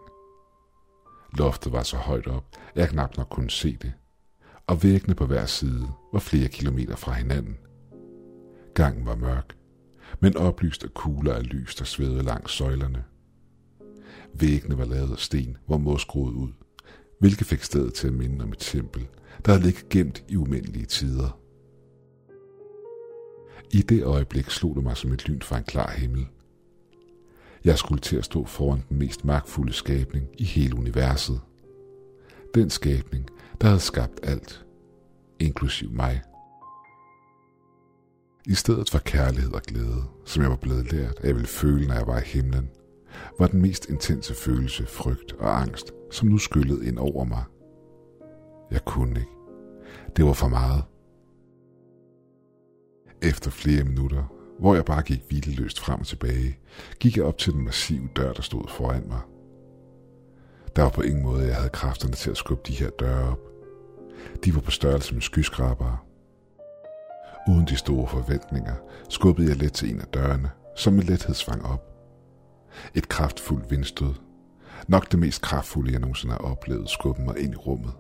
Loftet 1.39 1.73
var 1.73 1.83
så 1.83 1.97
højt 1.97 2.27
op, 2.27 2.45
at 2.75 2.81
jeg 2.81 2.89
knap 2.89 3.17
nok 3.17 3.29
kunne 3.31 3.51
se 3.51 3.77
det, 3.77 3.93
og 4.67 4.83
væggene 4.83 5.15
på 5.15 5.27
hver 5.27 5.47
side 5.47 5.89
var 6.13 6.21
flere 6.21 6.49
kilometer 6.49 6.97
fra 6.97 7.13
hinanden. 7.13 7.59
Gangen 8.75 9.07
var 9.07 9.17
mørk, 9.17 9.57
men 10.21 10.37
oplyst 10.37 10.85
af 10.85 10.95
kugler 10.95 11.35
af 11.35 11.47
lys, 11.47 11.75
der 11.75 11.85
svævede 11.85 12.23
langs 12.23 12.53
søjlerne. 12.53 13.05
Væggene 14.35 14.79
var 14.79 14.85
lavet 14.85 15.13
af 15.13 15.19
sten, 15.19 15.57
hvor 15.67 15.79
mosgroet 15.79 16.33
ud, 16.35 16.53
hvilket 17.19 17.47
fik 17.47 17.63
stedet 17.63 17.95
til 17.95 18.07
at 18.07 18.13
minde 18.13 18.45
om 18.45 18.53
et 18.53 18.59
tempel, 18.59 19.07
der 19.45 19.53
havde 19.53 19.65
ligget 19.65 19.89
gemt 19.89 20.25
i 20.29 20.37
umindelige 20.37 20.87
tider. 20.87 21.39
I 23.71 23.83
det 23.83 24.05
øjeblik 24.05 24.51
slog 24.51 24.75
det 24.75 24.83
mig 24.83 24.97
som 24.97 25.13
et 25.13 25.29
lyn 25.29 25.41
fra 25.41 25.59
en 25.59 25.65
klar 25.65 25.91
himmel– 25.91 26.27
jeg 27.65 27.79
skulle 27.79 28.01
til 28.01 28.17
at 28.17 28.25
stå 28.25 28.45
foran 28.45 28.85
den 28.89 28.99
mest 28.99 29.25
magtfulde 29.25 29.73
skabning 29.73 30.27
i 30.39 30.45
hele 30.45 30.77
universet. 30.77 31.41
Den 32.55 32.71
skabning, 32.71 33.29
der 33.61 33.67
havde 33.67 33.81
skabt 33.81 34.21
alt, 34.23 34.65
inklusiv 35.39 35.91
mig. 35.91 36.23
I 38.47 38.55
stedet 38.55 38.91
for 38.91 38.99
kærlighed 38.99 39.53
og 39.53 39.63
glæde, 39.63 40.05
som 40.25 40.43
jeg 40.43 40.51
var 40.51 40.57
blevet 40.57 40.93
lært, 40.93 41.19
at 41.19 41.25
jeg 41.25 41.35
ville 41.35 41.49
føle, 41.49 41.87
når 41.87 41.95
jeg 41.95 42.07
var 42.07 42.19
i 42.19 42.25
himlen, 42.25 42.71
var 43.39 43.47
den 43.47 43.63
mest 43.63 43.89
intense 43.89 44.35
følelse 44.35 44.87
frygt 44.87 45.33
og 45.33 45.61
angst, 45.61 45.93
som 46.11 46.29
nu 46.29 46.39
skyllede 46.39 46.87
ind 46.87 46.99
over 46.99 47.25
mig. 47.25 47.45
Jeg 48.71 48.85
kunne 48.85 49.21
ikke. 49.21 49.31
Det 50.17 50.25
var 50.25 50.33
for 50.33 50.49
meget. 50.49 50.85
Efter 53.23 53.51
flere 53.51 53.85
minutter, 53.85 54.25
hvor 54.59 54.75
jeg 54.75 54.85
bare 54.85 55.03
gik 55.03 55.25
vildeløst 55.31 55.81
frem 55.81 56.01
og 56.01 56.07
tilbage, 56.07 56.59
gik 57.01 57.17
jeg 57.17 57.25
op 57.25 57.39
til 57.39 57.53
den 57.53 57.65
massive 57.65 58.09
dør, 58.17 58.33
der 58.33 58.43
stod 58.43 58.69
foran 58.69 59.09
mig. 59.09 59.21
Der 60.77 60.83
var 60.83 60.91
på 60.91 61.03
ingen 61.03 61.23
måde, 61.23 61.47
jeg 61.47 61.57
havde 61.57 61.69
kræfterne 61.69 62.15
til 62.15 62.31
at 62.31 62.37
skubbe 62.37 62.63
de 62.67 62.73
her 62.73 62.91
døre 62.91 63.31
op. 63.31 63.41
De 64.45 64.55
var 64.55 64.61
på 64.61 64.71
størrelse 64.71 65.15
med 65.15 65.23
skyskrabere. 65.23 65.99
Uden 67.49 67.67
de 67.67 67.77
store 67.77 68.09
forventninger, 68.09 68.75
skubbede 69.09 69.49
jeg 69.49 69.57
let 69.57 69.73
til 69.73 69.91
en 69.91 70.01
af 70.01 70.07
dørene, 70.07 70.51
som 70.77 70.93
med 70.93 71.03
lethed 71.03 71.35
svang 71.35 71.65
op. 71.67 71.98
Et 72.95 73.09
kraftfuldt 73.09 73.71
vindstød. 73.71 74.15
Nok 74.89 75.13
det 75.13 75.19
mest 75.19 75.43
kraftfulde, 75.43 75.93
jeg 75.93 76.01
nogensinde 76.01 76.33
har 76.33 76.41
oplevet, 76.41 76.91
skubbede 76.91 77.27
mig 77.27 77.39
ind 77.39 77.55
i 77.55 77.57
rummet. 77.57 77.93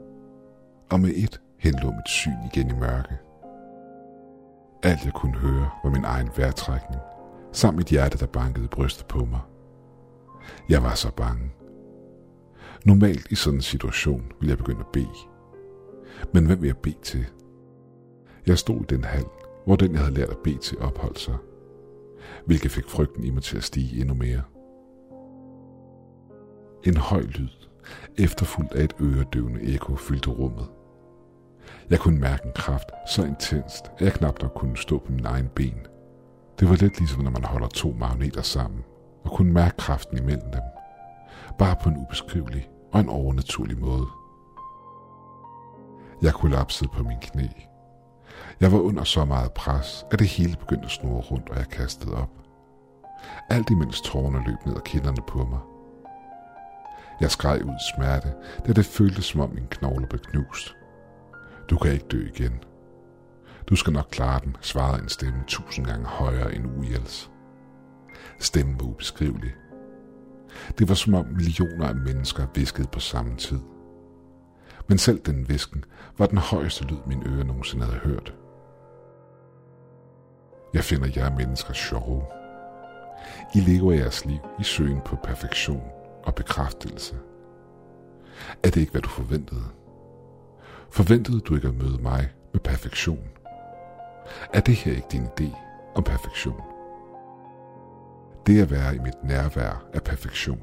Og 0.91 1.01
med 1.01 1.11
et 1.17 1.41
henlå 1.59 1.91
mit 1.91 2.09
syn 2.09 2.37
igen 2.55 2.71
i 2.71 2.75
mørke. 2.75 3.19
Alt 4.83 5.05
jeg 5.05 5.13
kunne 5.13 5.39
høre 5.39 5.71
var 5.85 5.91
min 5.91 6.05
egen 6.05 6.31
vejrtrækning, 6.37 7.01
samt 7.53 7.77
mit 7.77 7.87
hjerte, 7.87 8.19
der 8.19 8.27
bankede 8.27 8.69
brystet 8.69 9.07
på 9.07 9.25
mig. 9.25 9.41
Jeg 10.69 10.83
var 10.83 10.95
så 10.95 11.11
bange. 11.17 11.51
Normalt 12.85 13.27
i 13.31 13.35
sådan 13.35 13.59
en 13.59 13.63
situation 13.63 14.33
ville 14.41 14.51
jeg 14.51 14.59
begynde 14.59 14.81
at 14.81 14.93
bede. 14.93 15.09
Men 16.35 16.47
hvem 16.47 16.61
vil 16.61 16.67
jeg 16.67 16.77
bede 16.77 16.99
til? 17.03 17.27
Jeg 18.47 18.59
stod 18.59 18.81
i 18.81 18.87
den 18.89 19.05
hal, 19.05 19.25
hvor 19.67 19.77
den 19.77 19.93
jeg 19.93 20.01
havde 20.01 20.15
lært 20.15 20.29
at 20.29 20.39
bede 20.45 20.59
til 20.59 20.79
opholdt 20.79 21.19
sig, 21.19 21.37
hvilket 22.47 22.71
fik 22.71 22.89
frygten 22.89 23.25
i 23.25 23.31
mig 23.31 23.43
til 23.43 23.57
at 23.57 23.65
stige 23.65 24.01
endnu 24.01 24.15
mere. 24.15 24.43
En 26.89 26.97
høj 26.97 27.21
lyd, 27.21 27.49
efterfulgt 28.19 28.73
af 28.75 28.85
et 28.85 28.95
øredøvende 29.01 29.63
ekko, 29.63 29.97
fyldte 29.97 30.31
rummet. 30.31 30.69
Jeg 31.91 31.99
kunne 31.99 32.21
mærke 32.21 32.47
en 32.47 32.53
kraft 32.55 32.91
så 33.07 33.25
intenst, 33.25 33.85
at 33.99 34.01
jeg 34.01 34.13
knap 34.13 34.43
nok 34.43 34.53
kunne 34.55 34.77
stå 34.77 34.99
på 34.99 35.13
min 35.13 35.27
egen 35.27 35.49
ben. 35.55 35.87
Det 36.61 36.69
var 36.69 36.77
lidt 36.77 36.99
ligesom, 36.99 37.23
når 37.23 37.31
man 37.31 37.45
holder 37.45 37.69
to 37.69 37.95
magneter 37.99 38.43
sammen, 38.43 38.85
og 39.25 39.31
kunne 39.31 39.53
mærke 39.53 39.77
kraften 39.77 40.19
imellem 40.19 40.51
dem. 40.53 40.61
Bare 41.59 41.77
på 41.83 41.89
en 41.89 41.97
ubeskrivelig 41.97 42.69
og 42.93 43.01
en 43.01 43.09
overnaturlig 43.09 43.79
måde. 43.79 44.07
Jeg 46.23 46.35
kollapsede 46.35 46.91
på 46.95 47.03
min 47.03 47.19
knæ. 47.23 47.47
Jeg 48.61 48.73
var 48.73 48.79
under 48.79 49.05
så 49.05 49.25
meget 49.25 49.53
pres, 49.53 50.07
at 50.11 50.19
det 50.19 50.29
hele 50.29 50.57
begyndte 50.57 50.85
at 50.85 50.91
snurre 50.91 51.21
rundt, 51.21 51.49
og 51.49 51.57
jeg 51.57 51.69
kastede 51.69 52.17
op. 52.17 52.31
Alt 53.51 53.71
imens 53.71 54.01
tårerne 54.01 54.45
løb 54.47 54.67
ned 54.67 54.77
ad 54.77 54.81
kinderne 54.81 55.23
på 55.29 55.39
mig. 55.45 55.61
Jeg 57.21 57.31
skreg 57.31 57.65
ud 57.65 57.75
i 57.75 57.95
smerte, 57.97 58.35
da 58.67 58.73
det 58.73 58.87
føltes 58.87 59.25
som 59.25 59.41
om 59.41 59.51
min 59.55 59.67
knogle 59.71 60.07
blev 60.07 60.21
knust. 60.21 60.77
Du 61.71 61.77
kan 61.77 61.93
ikke 61.93 62.07
dø 62.11 62.27
igen. 62.35 62.65
Du 63.69 63.77
skal 63.77 63.93
nok 63.93 64.09
klare 64.11 64.41
den, 64.45 64.57
svarede 64.61 65.03
en 65.03 65.09
stemme 65.09 65.45
tusind 65.47 65.87
gange 65.87 66.07
højere 66.07 66.55
end 66.55 66.67
Uriels. 66.67 67.31
Stemmen 68.39 68.81
var 68.81 68.87
ubeskrivelig. 68.87 69.55
Det 70.79 70.89
var 70.89 70.95
som 70.95 71.15
om 71.15 71.27
millioner 71.27 71.89
af 71.89 71.95
mennesker 71.95 72.47
viskede 72.55 72.89
på 72.93 73.01
samme 73.01 73.37
tid. 73.37 73.61
Men 74.89 74.99
selv 74.99 75.21
den 75.21 75.49
visken 75.49 75.85
var 76.19 76.27
den 76.27 76.39
højeste 76.39 76.85
lyd, 76.85 76.99
min 77.07 77.23
øre 77.27 77.45
nogensinde 77.45 77.85
havde 77.85 77.99
hørt. 77.99 78.35
Jeg 80.75 80.85
finder 80.85 81.09
jer 81.17 81.37
mennesker 81.37 81.73
sjove. 81.73 82.25
I 83.55 83.61
lever 83.61 83.93
jeres 83.93 84.25
liv 84.25 84.41
i 84.61 84.63
søgen 84.63 85.01
på 85.01 85.17
perfektion 85.17 85.98
og 86.25 86.35
bekræftelse. 86.35 87.17
Er 88.63 88.71
det 88.71 88.77
ikke, 88.77 88.93
hvad 88.93 89.03
du 89.03 89.09
forventede? 89.09 89.65
Forventede 90.91 91.41
du 91.41 91.55
ikke 91.55 91.69
at 91.69 91.75
møde 91.75 92.03
mig 92.03 92.33
med 92.53 92.61
perfektion? 92.61 93.29
Er 94.53 94.61
det 94.61 94.75
her 94.75 94.93
ikke 94.93 95.09
din 95.13 95.27
idé 95.27 95.57
om 95.95 96.05
perfektion? 96.05 96.63
Det 98.47 98.63
at 98.63 98.71
være 98.71 98.95
i 98.95 98.99
mit 98.99 99.25
nærvær 99.25 99.85
er 99.93 100.01
perfektion. 100.01 100.63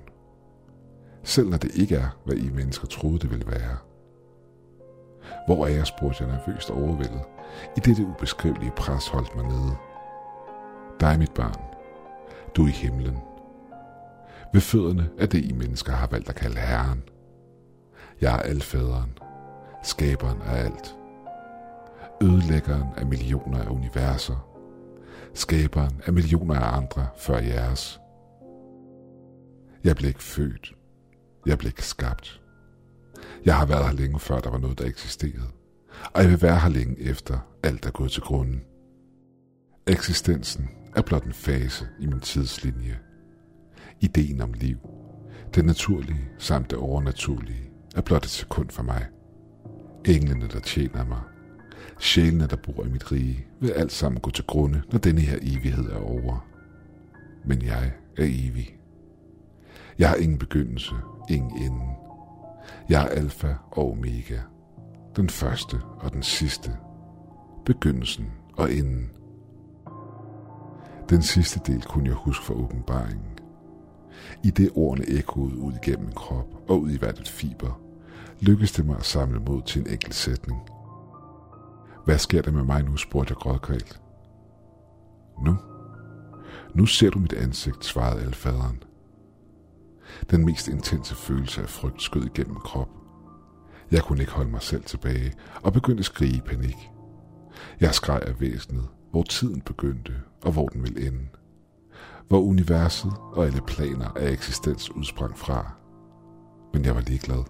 Selv 1.24 1.50
når 1.50 1.57
det 1.57 1.75
ikke 1.75 1.95
er, 1.95 2.17
hvad 2.25 2.35
I 2.35 2.50
mennesker 2.50 2.88
troede, 2.88 3.19
det 3.19 3.31
ville 3.31 3.47
være. 3.47 3.77
Hvor 5.45 5.65
er 5.65 5.69
jeg, 5.69 5.88
spurgte 5.88 6.24
jeg 6.24 6.31
nervøst 6.31 6.71
overvældet, 6.71 7.21
i 7.77 7.79
dette 7.79 8.03
ubeskrivelige 8.05 8.71
pres 8.71 9.07
holdt 9.07 9.35
mig 9.35 9.45
nede. 9.45 9.75
Dig, 11.00 11.19
mit 11.19 11.33
barn. 11.33 11.62
Du 12.55 12.63
er 12.63 12.67
i 12.67 12.71
himlen. 12.71 13.17
Ved 14.55 14.62
fødderne 14.62 15.09
af 15.17 15.29
det, 15.29 15.45
I 15.45 15.51
mennesker 15.51 15.91
har 15.91 16.07
valgt 16.07 16.29
at 16.29 16.35
kalde 16.35 16.59
Herren. 16.59 17.03
Jeg 18.21 18.35
er 18.35 18.39
alfaderen, 18.39 19.17
skaberen 19.83 20.41
af 20.41 20.65
alt. 20.65 20.95
Ødelæggeren 22.24 22.88
af 22.97 23.05
millioner 23.05 23.63
af 23.63 23.69
universer. 23.69 24.47
Skaberen 25.33 26.01
af 26.05 26.13
millioner 26.13 26.55
af 26.55 26.77
andre 26.77 27.07
før 27.17 27.38
jeres. 27.38 28.00
Jeg 29.83 29.95
blev 29.95 30.07
ikke 30.07 30.24
født. 30.24 30.74
Jeg 31.45 31.57
blev 31.57 31.69
ikke 31.69 31.85
skabt. 31.85 32.41
Jeg 33.45 33.57
har 33.57 33.65
været 33.65 33.85
her 33.85 33.93
længe 33.93 34.19
før 34.19 34.39
der 34.39 34.50
var 34.50 34.57
noget, 34.57 34.79
der 34.79 34.85
eksisterede. 34.85 35.51
Og 36.13 36.21
jeg 36.21 36.29
vil 36.29 36.41
være 36.41 36.59
her 36.59 36.69
længe 36.69 37.00
efter 37.00 37.39
alt 37.63 37.85
er 37.85 37.91
gået 37.91 38.12
til 38.12 38.21
grunden. 38.21 38.62
Eksistensen 39.88 40.69
er 40.95 41.01
blot 41.01 41.24
en 41.24 41.33
fase 41.33 41.88
i 42.00 42.05
min 42.05 42.19
tidslinje. 42.19 43.00
Ideen 44.00 44.42
om 44.42 44.54
liv, 44.54 44.78
det 45.56 45.66
naturlige 45.66 46.30
samt 46.38 46.70
det 46.70 46.80
overnaturlige, 46.80 47.70
er 47.96 48.02
blot 48.02 48.25
et 48.25 48.30
sekund 48.30 48.70
for 48.70 48.84
mig. 48.84 49.06
Englene, 50.06 50.48
der 50.48 50.60
tjener 50.60 51.06
mig, 51.06 51.22
sjælene, 52.00 52.48
der 52.48 52.56
bor 52.56 52.84
i 52.84 52.90
mit 52.90 53.12
rige, 53.12 53.48
vil 53.60 53.72
alt 53.72 53.92
sammen 53.92 54.22
gå 54.22 54.32
til 54.32 54.46
grunde, 54.46 54.82
når 54.92 55.00
denne 55.00 55.22
her 55.22 55.38
evighed 55.42 55.86
er 55.86 56.00
over. 56.00 56.48
Men 57.46 57.62
jeg 57.62 57.94
er 58.18 58.24
evig. 58.24 58.78
Jeg 60.00 60.10
har 60.10 60.16
ingen 60.16 60.38
begyndelse, 60.38 60.96
ingen 61.30 61.58
ende. 61.58 61.86
Jeg 62.90 63.04
er 63.04 63.08
alfa 63.08 63.54
og 63.72 63.92
omega. 63.92 64.40
Den 65.16 65.30
første 65.30 65.78
og 66.00 66.14
den 66.14 66.24
sidste. 66.24 66.78
Begyndelsen 67.66 68.32
og 68.54 68.74
enden. 68.74 69.12
Den 71.10 71.22
sidste 71.22 71.60
del 71.68 71.82
kunne 71.82 72.08
jeg 72.08 72.16
huske 72.16 72.46
fra 72.46 72.54
åbenbaringen. 72.54 73.35
I 74.43 74.50
det 74.50 74.69
ordene 74.75 75.10
ekkoede 75.10 75.57
ud 75.57 75.74
igennem 75.84 76.05
min 76.05 76.15
krop 76.15 76.48
og 76.67 76.81
ud 76.81 76.91
i 76.91 76.98
hvert 76.98 77.19
et 77.19 77.29
fiber, 77.29 77.81
lykkedes 78.39 78.72
det 78.72 78.86
mig 78.86 78.98
at 78.98 79.05
samle 79.05 79.39
mod 79.39 79.62
til 79.62 79.81
en 79.81 79.88
enkelt 79.88 80.15
sætning. 80.15 80.60
Hvad 82.05 82.17
sker 82.17 82.41
der 82.41 82.51
med 82.51 82.63
mig 82.63 82.84
nu, 82.84 82.98
spurgte 82.98 83.31
jeg 83.31 83.38
grådkvalt. 83.38 84.01
Nu? 85.45 85.57
Nu 86.74 86.86
ser 86.86 87.10
du 87.10 87.19
mit 87.19 87.34
ansigt, 87.34 87.86
svarede 87.86 88.22
alfaderen. 88.22 88.84
Den 90.31 90.45
mest 90.45 90.67
intense 90.67 91.15
følelse 91.15 91.62
af 91.62 91.69
frygt 91.69 92.01
skød 92.01 92.25
igennem 92.25 92.53
min 92.53 92.62
krop. 92.62 92.89
Jeg 93.91 94.03
kunne 94.03 94.19
ikke 94.19 94.31
holde 94.31 94.51
mig 94.51 94.62
selv 94.62 94.84
tilbage 94.84 95.34
og 95.62 95.74
begyndte 95.74 96.01
at 96.01 96.05
skrige 96.05 96.38
i 96.38 96.41
panik. 96.41 96.89
Jeg 97.79 97.95
skreg 97.95 98.22
af 98.25 98.41
væsenet, 98.41 98.88
hvor 99.12 99.24
tiden 99.24 99.62
begyndte 99.62 100.13
og 100.41 100.51
hvor 100.51 100.67
den 100.67 100.84
ville 100.84 101.07
ende. 101.07 101.27
Hvor 102.27 102.41
universet 102.41 103.13
og 103.34 103.46
alle 103.46 103.62
planer 103.67 104.10
af 104.15 104.32
eksistens 104.32 104.91
udsprang 104.91 105.38
fra. 105.38 105.72
Men 106.74 106.86
jeg 106.86 106.96
var 106.96 107.01
ligeglad. 107.01 107.44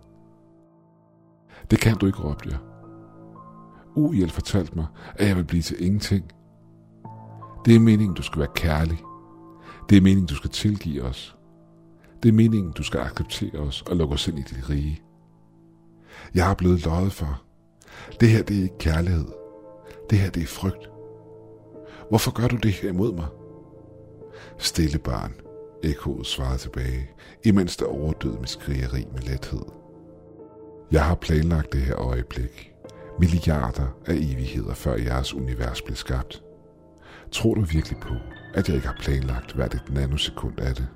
Det 1.72 1.79
kan 1.79 1.98
du 1.98 2.05
ikke, 2.05 2.20
råbte 2.20 2.50
jeg. 2.50 2.58
Uhjælp 3.96 4.32
fortalte 4.32 4.75
mig, 4.75 4.86
at 5.15 5.27
jeg 5.27 5.38
vil 5.38 5.44
blive 5.44 5.62
til 5.62 5.86
ingenting. 5.86 6.32
Det 7.65 7.75
er 7.75 7.79
meningen, 7.79 8.13
du 8.13 8.22
skal 8.22 8.39
være 8.39 8.51
kærlig. 8.55 9.03
Det 9.89 9.98
er 9.98 10.01
meningen, 10.01 10.25
du 10.25 10.36
skal 10.36 10.50
tilgive 10.50 11.03
os. 11.03 11.38
Det 12.24 12.29
er 12.29 12.34
meningen, 12.34 12.72
du 12.72 12.84
skal 12.84 13.00
acceptere 13.00 13.60
os 13.60 13.82
og 13.82 13.96
lukke 13.96 14.13
os 14.13 14.27
ind 14.27 14.39
i 14.39 14.41
dit 14.41 14.70
rige. 14.70 15.01
Jeg 16.36 16.51
er 16.51 16.55
blevet 16.55 16.86
løjet 16.86 17.12
for. 17.12 17.41
Det 18.20 18.29
her, 18.29 18.44
det 18.44 18.58
er 18.58 18.63
ikke 18.63 18.77
kærlighed. 18.77 19.25
Det 20.10 20.17
her, 20.17 20.29
det 20.29 20.44
er 20.44 20.48
frygt. 20.48 20.89
Hvorfor 22.10 22.32
gør 22.32 22.48
du 22.48 22.55
det 22.55 22.72
her 22.72 22.89
imod 22.89 23.13
mig? 23.13 23.27
Stille 24.57 24.97
barn, 25.00 25.33
ekkoet 25.83 26.25
svarede 26.27 26.57
tilbage, 26.57 27.09
imens 27.43 27.77
der 27.77 27.85
overdød 27.85 28.38
med 28.38 28.47
skrigeri 28.47 29.05
med 29.13 29.21
lethed. 29.21 29.65
Jeg 30.91 31.05
har 31.05 31.15
planlagt 31.15 31.74
det 31.74 31.81
her 31.81 31.95
øjeblik. 31.95 32.71
Milliarder 33.19 33.88
af 34.05 34.13
evigheder 34.13 34.74
før 34.74 34.95
jeres 34.95 35.33
univers 35.33 35.81
blev 35.81 35.95
skabt. 35.95 36.43
Tror 37.31 37.53
du 37.53 37.62
virkelig 37.62 38.00
på, 38.00 38.13
at 38.53 38.67
jeg 38.67 38.75
ikke 38.75 38.88
har 38.88 38.97
planlagt 39.00 39.53
hvert 39.53 39.74
et 39.74 39.93
nanosekund 39.93 40.59
af 40.59 40.75
det? 40.75 40.88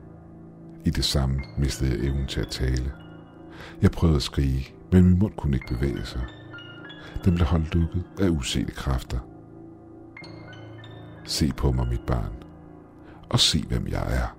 I 0.85 0.89
det 0.89 1.05
samme 1.05 1.39
mistede 1.57 1.91
jeg 1.91 1.99
evnen 1.99 2.27
til 2.27 2.41
at 2.41 2.47
tale. 2.47 2.91
Jeg 3.81 3.91
prøvede 3.91 4.15
at 4.15 4.21
skrige, 4.21 4.73
men 4.91 5.03
min 5.03 5.19
mund 5.19 5.33
kunne 5.37 5.57
ikke 5.57 5.75
bevæge 5.75 6.05
sig. 6.05 6.21
Den 7.25 7.35
blev 7.35 7.47
holdt 7.47 7.75
lukket 7.75 8.03
af 8.19 8.29
usete 8.29 8.71
kræfter. 8.71 9.19
Se 11.25 11.51
på 11.57 11.71
mig, 11.71 11.87
mit 11.87 12.05
barn, 12.07 12.33
og 13.29 13.39
se, 13.39 13.63
hvem 13.67 13.87
jeg 13.87 14.15
er. 14.15 14.37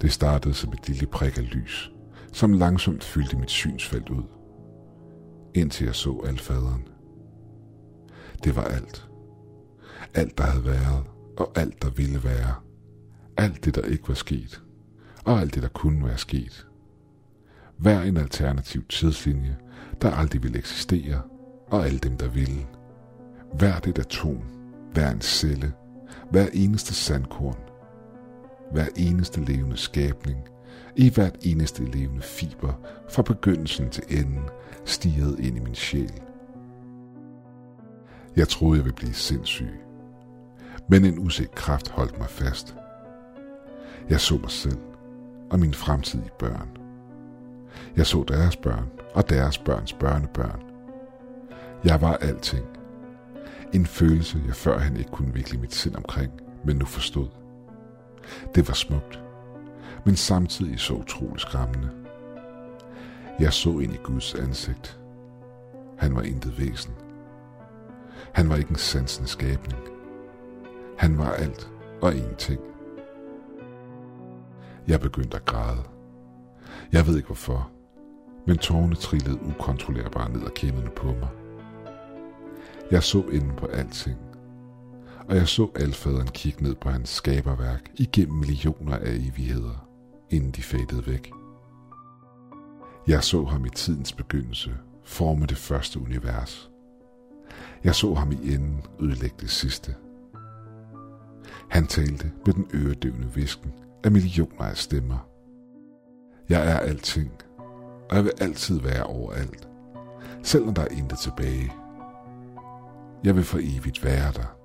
Det 0.00 0.12
startede 0.12 0.54
som 0.54 0.72
et 0.72 0.88
lille 0.88 1.06
prik 1.06 1.38
af 1.38 1.54
lys, 1.54 1.92
som 2.32 2.52
langsomt 2.52 3.04
fyldte 3.04 3.36
mit 3.36 3.50
synsfelt 3.50 4.08
ud, 4.08 4.22
indtil 5.54 5.84
jeg 5.84 5.94
så 5.94 6.22
alfaderen. 6.26 6.88
Det 8.44 8.56
var 8.56 8.64
alt. 8.64 9.08
Alt, 10.14 10.38
der 10.38 10.44
havde 10.44 10.64
været, 10.64 11.04
og 11.36 11.52
alt, 11.54 11.82
der 11.82 11.90
ville 11.90 12.24
være. 12.24 12.54
Alt 13.36 13.64
det, 13.64 13.74
der 13.74 13.82
ikke 13.82 14.08
var 14.08 14.14
sket, 14.14 14.62
og 15.24 15.40
alt 15.40 15.54
det, 15.54 15.62
der 15.62 15.68
kunne 15.68 16.04
være 16.04 16.18
sket. 16.18 16.66
Hver 17.76 18.02
en 18.02 18.16
alternativ 18.16 18.84
tidslinje, 18.88 19.56
der 20.02 20.10
aldrig 20.10 20.42
ville 20.42 20.58
eksistere, 20.58 21.22
og 21.70 21.86
alle 21.86 21.98
dem, 21.98 22.16
der 22.16 22.28
ville. 22.28 22.66
Hvert 23.54 23.86
et 23.86 23.98
atom, 23.98 24.42
hver 24.92 25.10
en 25.10 25.20
celle, 25.20 25.72
hver 26.30 26.46
eneste 26.52 26.94
sandkorn, 26.94 27.58
hver 28.72 28.86
eneste 28.96 29.44
levende 29.44 29.76
skabning, 29.76 30.38
i 30.96 31.10
hvert 31.14 31.36
eneste 31.42 31.84
levende 31.84 32.22
fiber, 32.22 32.72
fra 33.10 33.22
begyndelsen 33.22 33.90
til 33.90 34.04
enden, 34.08 34.44
stirrede 34.84 35.42
ind 35.42 35.56
i 35.56 35.60
min 35.60 35.74
sjæl. 35.74 36.22
Jeg 38.36 38.48
troede, 38.48 38.76
jeg 38.76 38.84
ville 38.84 38.96
blive 38.96 39.14
sindssyg. 39.14 39.80
Men 40.88 41.04
en 41.04 41.18
uset 41.18 41.54
kraft 41.54 41.88
holdt 41.88 42.18
mig 42.18 42.28
fast. 42.28 42.76
Jeg 44.08 44.20
så 44.20 44.36
mig 44.36 44.50
selv 44.50 44.78
og 45.50 45.58
mine 45.60 45.74
fremtidige 45.74 46.30
børn. 46.38 46.68
Jeg 47.96 48.06
så 48.06 48.24
deres 48.28 48.56
børn 48.56 48.88
og 49.14 49.30
deres 49.30 49.58
børns 49.58 49.92
børnebørn. 49.92 50.62
Jeg 51.84 52.00
var 52.00 52.14
alting. 52.14 52.77
En 53.72 53.86
følelse, 53.86 54.42
jeg 54.46 54.54
førhen 54.54 54.96
ikke 54.96 55.10
kunne 55.10 55.34
vikle 55.34 55.58
mit 55.58 55.74
sind 55.74 55.96
omkring, 55.96 56.32
men 56.64 56.76
nu 56.76 56.84
forstod. 56.84 57.28
Det 58.54 58.68
var 58.68 58.74
smukt, 58.74 59.20
men 60.04 60.16
samtidig 60.16 60.80
så 60.80 60.94
utroligt 60.94 61.40
skræmmende. 61.40 61.90
Jeg 63.40 63.52
så 63.52 63.78
ind 63.78 63.94
i 63.94 63.98
Guds 64.04 64.34
ansigt. 64.34 65.00
Han 65.98 66.14
var 66.14 66.22
intet 66.22 66.58
væsen. 66.58 66.94
Han 68.32 68.48
var 68.48 68.56
ikke 68.56 68.70
en 68.70 68.76
sansende 68.76 69.28
skabning. 69.28 69.80
Han 70.98 71.18
var 71.18 71.30
alt 71.30 71.70
og 72.02 72.14
ingenting. 72.14 72.60
Jeg 74.88 75.00
begyndte 75.00 75.36
at 75.36 75.44
græde. 75.44 75.82
Jeg 76.92 77.06
ved 77.06 77.16
ikke 77.16 77.26
hvorfor, 77.26 77.70
men 78.46 78.58
tårerne 78.58 78.94
trillede 78.94 79.42
ukontrollerbart 79.42 80.32
ned 80.32 80.42
ad 80.42 80.50
kinderne 80.54 80.90
på 80.90 81.06
mig. 81.06 81.28
Jeg 82.90 83.02
så 83.02 83.22
inden 83.32 83.56
på 83.56 83.66
alting, 83.66 84.18
og 85.28 85.36
jeg 85.36 85.48
så 85.48 85.68
alfaderen 85.74 86.28
kigge 86.28 86.62
ned 86.62 86.74
på 86.74 86.90
hans 86.90 87.08
skaberværk 87.08 87.90
igennem 87.94 88.38
millioner 88.38 88.96
af 88.96 89.10
evigheder, 89.10 89.88
inden 90.30 90.50
de 90.50 90.62
fadede 90.62 91.06
væk. 91.06 91.32
Jeg 93.06 93.24
så 93.24 93.44
ham 93.44 93.64
i 93.64 93.70
tidens 93.70 94.12
begyndelse 94.12 94.76
forme 95.04 95.46
det 95.46 95.56
første 95.56 96.00
univers. 96.00 96.70
Jeg 97.84 97.94
så 97.94 98.14
ham 98.14 98.32
i 98.32 98.54
enden 98.54 98.82
ødelægge 99.00 99.36
det 99.40 99.50
sidste. 99.50 99.94
Han 101.70 101.86
talte 101.86 102.32
med 102.46 102.54
den 102.54 102.66
øredøvende 102.74 103.34
visken 103.34 103.72
af 104.04 104.12
millioner 104.12 104.62
af 104.64 104.76
stemmer. 104.76 105.28
Jeg 106.48 106.72
er 106.72 106.78
alting, 106.78 107.32
og 108.10 108.16
jeg 108.16 108.24
vil 108.24 108.32
altid 108.40 108.80
være 108.80 109.02
overalt, 109.02 109.68
selv 110.42 110.64
når 110.64 110.72
der 110.72 110.82
er 110.82 110.88
intet 110.88 111.18
tilbage. 111.18 111.72
Jeg 113.24 113.36
vil 113.36 113.44
for 113.44 113.58
evigt 113.62 114.04
være 114.04 114.32
der. 114.32 114.56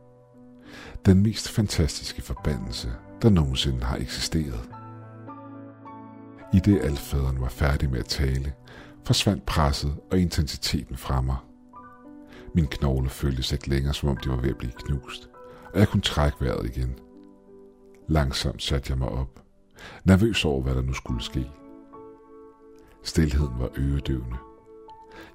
Den 1.05 1.23
mest 1.23 1.49
fantastiske 1.49 2.21
forbandelse, 2.21 2.91
der 3.21 3.29
nogensinde 3.29 3.83
har 3.83 3.97
eksisteret. 3.97 4.69
I 6.53 6.59
det 6.59 6.81
alfaderen 6.81 7.41
var 7.41 7.49
færdig 7.49 7.89
med 7.89 7.99
at 7.99 8.05
tale, 8.05 8.53
forsvandt 9.05 9.45
presset 9.45 9.95
og 10.11 10.19
intensiteten 10.19 10.97
fra 10.97 11.21
mig. 11.21 11.37
Min 12.55 12.67
knogle 12.67 13.09
føltes 13.09 13.51
ikke 13.51 13.69
længere, 13.69 13.93
som 13.93 14.09
om 14.09 14.17
de 14.17 14.29
var 14.29 14.35
ved 14.35 14.49
at 14.49 14.57
blive 14.57 14.71
knust, 14.71 15.29
og 15.73 15.79
jeg 15.79 15.87
kunne 15.87 16.01
trække 16.01 16.37
vejret 16.41 16.65
igen. 16.65 16.95
Langsomt 18.07 18.63
satte 18.63 18.91
jeg 18.91 18.97
mig 18.97 19.09
op, 19.09 19.43
nervøs 20.03 20.45
over, 20.45 20.61
hvad 20.61 20.75
der 20.75 20.81
nu 20.81 20.93
skulle 20.93 21.23
ske. 21.23 21.51
Stilheden 23.03 23.59
var 23.59 23.69
øredøvende. 23.77 24.37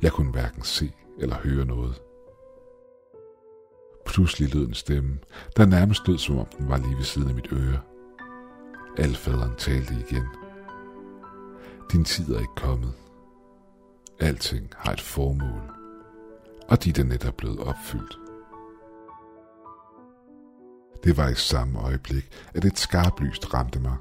Jeg 0.02 0.12
kunne 0.12 0.33
hverken 0.33 0.62
se 0.62 0.92
eller 1.18 1.37
høre 1.37 1.64
noget. 1.64 2.00
Pludselig 4.09 4.55
lød 4.55 4.68
en 4.68 4.75
stemme, 4.75 5.18
der 5.57 5.66
nærmest 5.66 6.09
lød, 6.09 6.18
som 6.18 6.38
om 6.38 6.47
den 6.59 6.68
var 6.68 6.77
lige 6.77 6.97
ved 6.97 7.05
siden 7.05 7.29
af 7.29 7.35
mit 7.35 7.49
øre. 7.53 7.81
Alfaderen 8.99 9.55
talte 9.59 9.94
igen. 10.09 10.25
Din 11.92 12.05
tid 12.05 12.35
er 12.35 12.38
ikke 12.38 12.55
kommet. 12.57 12.92
Alting 14.21 14.71
har 14.77 14.92
et 14.92 15.01
formål, 15.01 15.62
og 16.68 16.85
dit 16.85 16.99
er 16.99 17.05
netop 17.05 17.37
blevet 17.37 17.61
opfyldt. 17.61 18.18
Det 21.05 21.16
var 21.16 21.29
i 21.29 21.35
samme 21.35 21.79
øjeblik, 21.79 22.29
at 22.55 22.64
et 22.64 22.79
skarpt 22.79 23.21
lys 23.21 23.55
ramte 23.55 23.81
mig, 23.81 23.97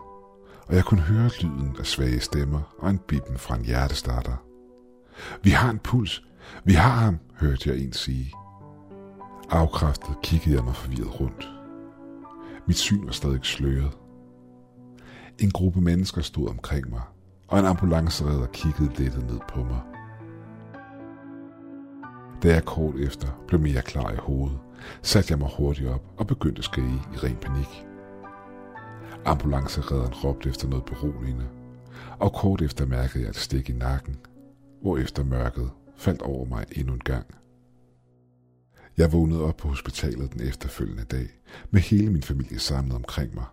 og 0.68 0.76
jeg 0.76 0.84
kunne 0.84 1.02
høre 1.02 1.30
lyden 1.42 1.76
af 1.80 1.86
svage 1.86 2.20
stemmer 2.20 2.76
og 2.80 2.90
en 2.90 3.00
bippen 3.08 3.38
fra 3.38 3.56
en 3.56 3.66
hjertestarter. 3.66 4.36
Vi 5.44 5.50
har 5.50 5.70
en 5.70 5.80
puls. 5.80 6.24
Vi 6.64 6.74
har 6.74 6.96
ham, 6.96 7.20
hørte 7.40 7.70
jeg 7.70 7.80
en 7.80 7.94
sige. 7.94 8.34
Afkræftet 9.50 10.16
kiggede 10.24 10.56
jeg 10.56 10.64
mig 10.64 10.76
forvirret 10.76 11.20
rundt. 11.20 11.50
Mit 12.66 12.78
syn 12.78 13.06
var 13.06 13.12
stadig 13.12 13.40
sløret. 13.44 13.98
En 15.40 15.52
gruppe 15.52 15.82
mennesker 15.82 16.22
stod 16.22 16.50
omkring 16.50 16.90
mig, 16.90 17.02
og 17.48 17.60
en 17.60 17.66
ambulanceredder 17.66 18.46
kiggede 18.46 19.04
lettet 19.04 19.26
ned 19.28 19.40
på 19.50 19.64
mig. 19.64 19.82
Da 22.44 22.54
jeg 22.54 22.66
kort 22.66 22.96
efter 22.96 23.28
blev 23.48 23.62
mere 23.62 23.82
klar 23.82 24.12
i 24.12 24.16
hovedet, 24.16 24.60
satte 25.02 25.32
jeg 25.32 25.40
mig 25.40 25.50
hurtigt 25.58 25.90
op 25.90 26.04
og 26.18 26.28
begyndte 26.28 26.60
at 26.60 26.66
skrige 26.66 27.02
i 27.14 27.18
ren 27.18 27.38
panik. 27.42 27.86
Ambulanceredderen 29.26 30.14
råbte 30.14 30.50
efter 30.50 30.68
noget 30.68 30.86
beroligende, 30.86 31.46
og 32.20 32.34
kort 32.34 32.62
efter 32.62 32.86
mærkede 32.86 33.24
jeg 33.24 33.30
et 33.30 33.36
stik 33.36 33.70
i 33.70 33.74
nakken, 33.74 34.16
hvor 34.82 34.98
efter 34.98 35.24
mørket 35.24 35.70
faldt 35.98 36.22
over 36.22 36.46
mig 36.46 36.66
endnu 36.72 36.94
en 36.94 37.00
gang. 37.00 37.26
Jeg 38.98 39.14
vågnede 39.14 39.44
op 39.44 39.58
på 39.58 39.68
hospitalet 39.68 40.34
den 40.34 40.42
efterfølgende 40.42 41.04
dag, 41.04 41.28
med 41.72 41.82
hele 41.82 42.12
min 42.12 42.24
familie 42.24 42.60
samlet 42.60 42.96
omkring 42.96 43.36
mig. 43.36 43.46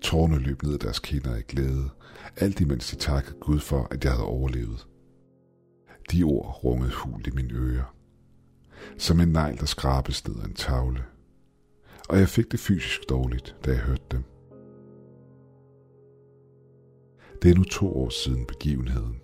Tårne 0.00 0.38
løb 0.38 0.62
ned 0.62 0.78
deres 0.78 0.98
kinder 0.98 1.36
i 1.36 1.42
glæde, 1.42 1.90
alt 2.36 2.60
imens 2.60 2.90
de 2.90 2.96
takkede 2.96 3.36
Gud 3.40 3.58
for, 3.58 3.88
at 3.90 4.04
jeg 4.04 4.12
havde 4.12 4.26
overlevet. 4.26 4.86
De 6.12 6.22
ord 6.22 6.64
rungede 6.64 6.92
hul 6.92 7.26
i 7.26 7.30
mine 7.30 7.54
ører. 7.54 7.94
Som 8.98 9.20
en 9.20 9.28
negl, 9.28 9.58
der 9.58 9.66
skrabes 9.66 10.28
ned 10.28 10.36
ad 10.40 10.44
en 10.44 10.54
tavle. 10.54 11.04
Og 12.08 12.18
jeg 12.18 12.28
fik 12.28 12.52
det 12.52 12.60
fysisk 12.60 13.00
dårligt, 13.08 13.56
da 13.64 13.70
jeg 13.70 13.80
hørte 13.80 14.04
dem. 14.10 14.24
Det 17.42 17.50
er 17.50 17.54
nu 17.54 17.64
to 17.64 17.96
år 17.96 18.08
siden 18.08 18.46
begivenheden. 18.46 19.20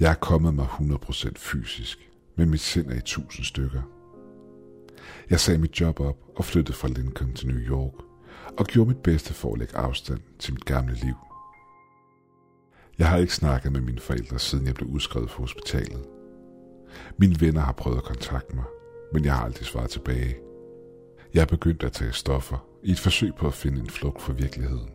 Jeg 0.00 0.10
er 0.10 0.14
kommet 0.14 0.54
mig 0.54 0.66
100% 0.66 1.32
fysisk, 1.36 2.10
men 2.36 2.50
mit 2.50 2.60
sind 2.60 2.90
er 2.90 2.94
i 2.96 3.00
tusind 3.00 3.44
stykker. 3.44 3.82
Jeg 5.30 5.40
sagde 5.40 5.60
mit 5.60 5.80
job 5.80 6.00
op 6.00 6.16
og 6.36 6.44
flyttede 6.44 6.76
fra 6.76 6.88
Lincoln 6.88 7.34
til 7.34 7.48
New 7.48 7.58
York, 7.58 7.94
og 8.58 8.66
gjorde 8.66 8.88
mit 8.88 9.02
bedste 9.02 9.34
for 9.34 9.52
at 9.52 9.58
lægge 9.58 9.76
afstand 9.76 10.20
til 10.38 10.54
mit 10.54 10.64
gamle 10.64 10.94
liv. 10.94 11.14
Jeg 12.98 13.08
har 13.08 13.18
ikke 13.18 13.34
snakket 13.34 13.72
med 13.72 13.80
mine 13.80 14.00
forældre, 14.00 14.38
siden 14.38 14.66
jeg 14.66 14.74
blev 14.74 14.88
udskrevet 14.88 15.30
fra 15.30 15.42
hospitalet. 15.42 16.04
Mine 17.18 17.40
venner 17.40 17.60
har 17.60 17.72
prøvet 17.72 17.96
at 17.96 18.04
kontakte 18.04 18.56
mig, 18.56 18.64
men 19.12 19.24
jeg 19.24 19.34
har 19.34 19.44
aldrig 19.44 19.66
svaret 19.66 19.90
tilbage. 19.90 20.36
Jeg 21.34 21.40
er 21.40 21.46
begyndt 21.46 21.82
at 21.82 21.92
tage 21.92 22.12
stoffer 22.12 22.66
i 22.82 22.90
et 22.90 23.00
forsøg 23.00 23.34
på 23.34 23.46
at 23.46 23.54
finde 23.54 23.80
en 23.80 23.90
flugt 23.90 24.22
fra 24.22 24.32
virkeligheden. 24.32 24.90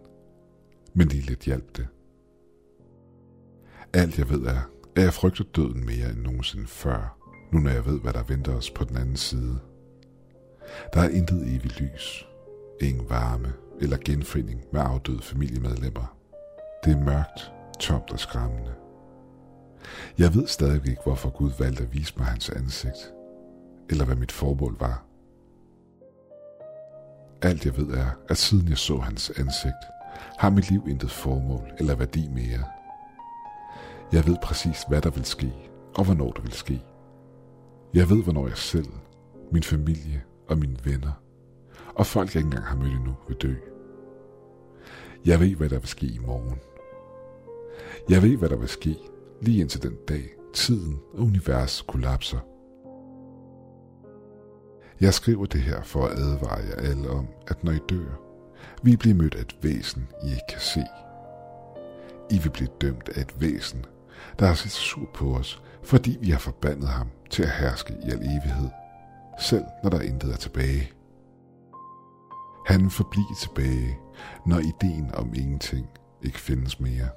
Men 0.93 1.07
lige 1.07 1.25
lidt 1.25 1.39
hjalp 1.39 1.77
det. 1.77 1.87
Alt 3.93 4.17
jeg 4.17 4.29
ved 4.29 4.41
er, 4.41 4.61
at 4.95 5.03
jeg 5.03 5.13
frygter 5.13 5.43
døden 5.43 5.85
mere 5.85 6.09
end 6.09 6.19
nogensinde 6.19 6.67
før, 6.67 7.18
nu 7.51 7.59
når 7.59 7.69
jeg 7.69 7.85
ved, 7.85 7.99
hvad 7.99 8.13
der 8.13 8.23
venter 8.23 8.55
os 8.55 8.71
på 8.71 8.83
den 8.83 8.97
anden 8.97 9.17
side. 9.17 9.59
Der 10.93 11.01
er 11.01 11.09
intet 11.09 11.55
evigt 11.55 11.81
lys, 11.81 12.27
ingen 12.81 13.09
varme 13.09 13.53
eller 13.81 13.97
genfinding 14.05 14.61
med 14.71 14.81
afdøde 14.81 15.21
familiemedlemmer. 15.21 16.15
Det 16.85 16.93
er 16.93 17.03
mørkt, 17.03 17.51
tomt 17.79 18.11
og 18.11 18.19
skræmmende. 18.19 18.73
Jeg 20.17 20.35
ved 20.35 20.47
stadig 20.47 20.87
ikke, 20.87 21.01
hvorfor 21.03 21.29
Gud 21.29 21.51
valgte 21.59 21.83
at 21.83 21.93
vise 21.93 22.13
mig 22.17 22.25
hans 22.25 22.49
ansigt, 22.49 23.13
eller 23.89 24.05
hvad 24.05 24.15
mit 24.15 24.31
formål 24.31 24.75
var. 24.79 25.03
Alt 27.41 27.65
jeg 27.65 27.77
ved 27.77 27.87
er, 27.87 28.09
at 28.29 28.37
siden 28.37 28.69
jeg 28.69 28.77
så 28.77 28.97
hans 28.97 29.29
ansigt, 29.29 29.85
har 30.37 30.49
mit 30.49 30.71
liv 30.71 30.87
intet 30.87 31.11
formål 31.11 31.71
eller 31.79 31.95
værdi 31.95 32.27
mere. 32.27 32.63
Jeg 34.11 34.27
ved 34.27 34.37
præcis, 34.43 34.83
hvad 34.87 35.01
der 35.01 35.09
vil 35.09 35.25
ske, 35.25 35.53
og 35.95 36.05
hvornår 36.05 36.31
det 36.31 36.43
vil 36.43 36.53
ske. 36.53 36.83
Jeg 37.93 38.09
ved, 38.09 38.23
hvornår 38.23 38.47
jeg 38.47 38.57
selv, 38.57 38.87
min 39.51 39.63
familie 39.63 40.23
og 40.47 40.57
mine 40.57 40.77
venner, 40.83 41.11
og 41.95 42.05
folk, 42.05 42.27
jeg 42.27 42.35
ikke 42.35 42.45
engang 42.45 42.65
har 42.65 42.75
mødt 42.75 42.93
endnu, 42.93 43.15
vil 43.27 43.37
dø. 43.37 43.55
Jeg 45.25 45.39
ved, 45.39 45.55
hvad 45.55 45.69
der 45.69 45.79
vil 45.79 45.87
ske 45.87 46.05
i 46.05 46.19
morgen. 46.19 46.59
Jeg 48.09 48.21
ved, 48.21 48.37
hvad 48.37 48.49
der 48.49 48.57
vil 48.57 48.67
ske 48.67 48.97
lige 49.41 49.61
indtil 49.61 49.83
den 49.83 49.97
dag, 50.07 50.35
tiden 50.53 50.99
og 51.13 51.19
univers 51.19 51.81
kollapser. 51.81 52.39
Jeg 55.01 55.13
skriver 55.13 55.45
det 55.45 55.61
her 55.61 55.81
for 55.81 56.05
at 56.05 56.19
advare 56.19 56.59
jer 56.69 56.75
alle 56.75 57.09
om, 57.09 57.27
at 57.47 57.63
når 57.63 57.71
I 57.71 57.79
dør, 57.89 58.21
vi 58.83 58.95
bliver 58.95 59.15
mødt 59.15 59.35
af 59.35 59.41
et 59.41 59.57
væsen, 59.61 60.07
I 60.23 60.25
ikke 60.25 60.41
kan 60.49 60.61
se. 60.61 60.83
I 62.31 62.39
vil 62.43 62.49
blive 62.49 62.69
dømt 62.81 63.09
af 63.09 63.21
et 63.21 63.41
væsen, 63.41 63.85
der 64.39 64.45
har 64.45 64.53
set 64.53 64.71
sur 64.71 65.09
på 65.13 65.35
os, 65.35 65.61
fordi 65.83 66.17
vi 66.21 66.29
har 66.29 66.39
forbandet 66.39 66.87
ham 66.89 67.07
til 67.29 67.43
at 67.43 67.51
herske 67.51 67.93
i 68.07 68.09
al 68.09 68.17
evighed, 68.17 68.69
selv 69.39 69.63
når 69.83 69.89
der 69.89 70.01
intet 70.01 70.33
er 70.33 70.37
tilbage. 70.37 70.91
Han 72.67 72.81
vil 72.81 72.89
forblive 72.89 73.35
tilbage, 73.41 73.97
når 74.45 74.59
ideen 74.59 75.15
om 75.15 75.33
ingenting 75.35 75.89
ikke 76.21 76.39
findes 76.39 76.79
mere. 76.79 77.09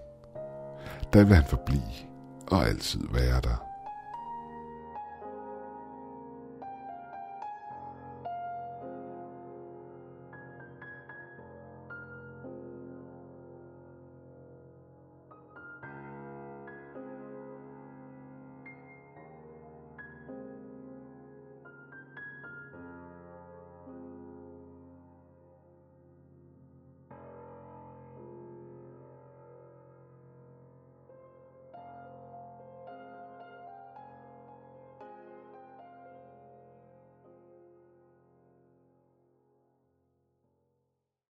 Der 1.12 1.24
vil 1.24 1.34
han 1.34 1.44
forblive 1.44 1.92
og 2.50 2.66
altid 2.66 3.00
være 3.12 3.40
der. 3.40 3.71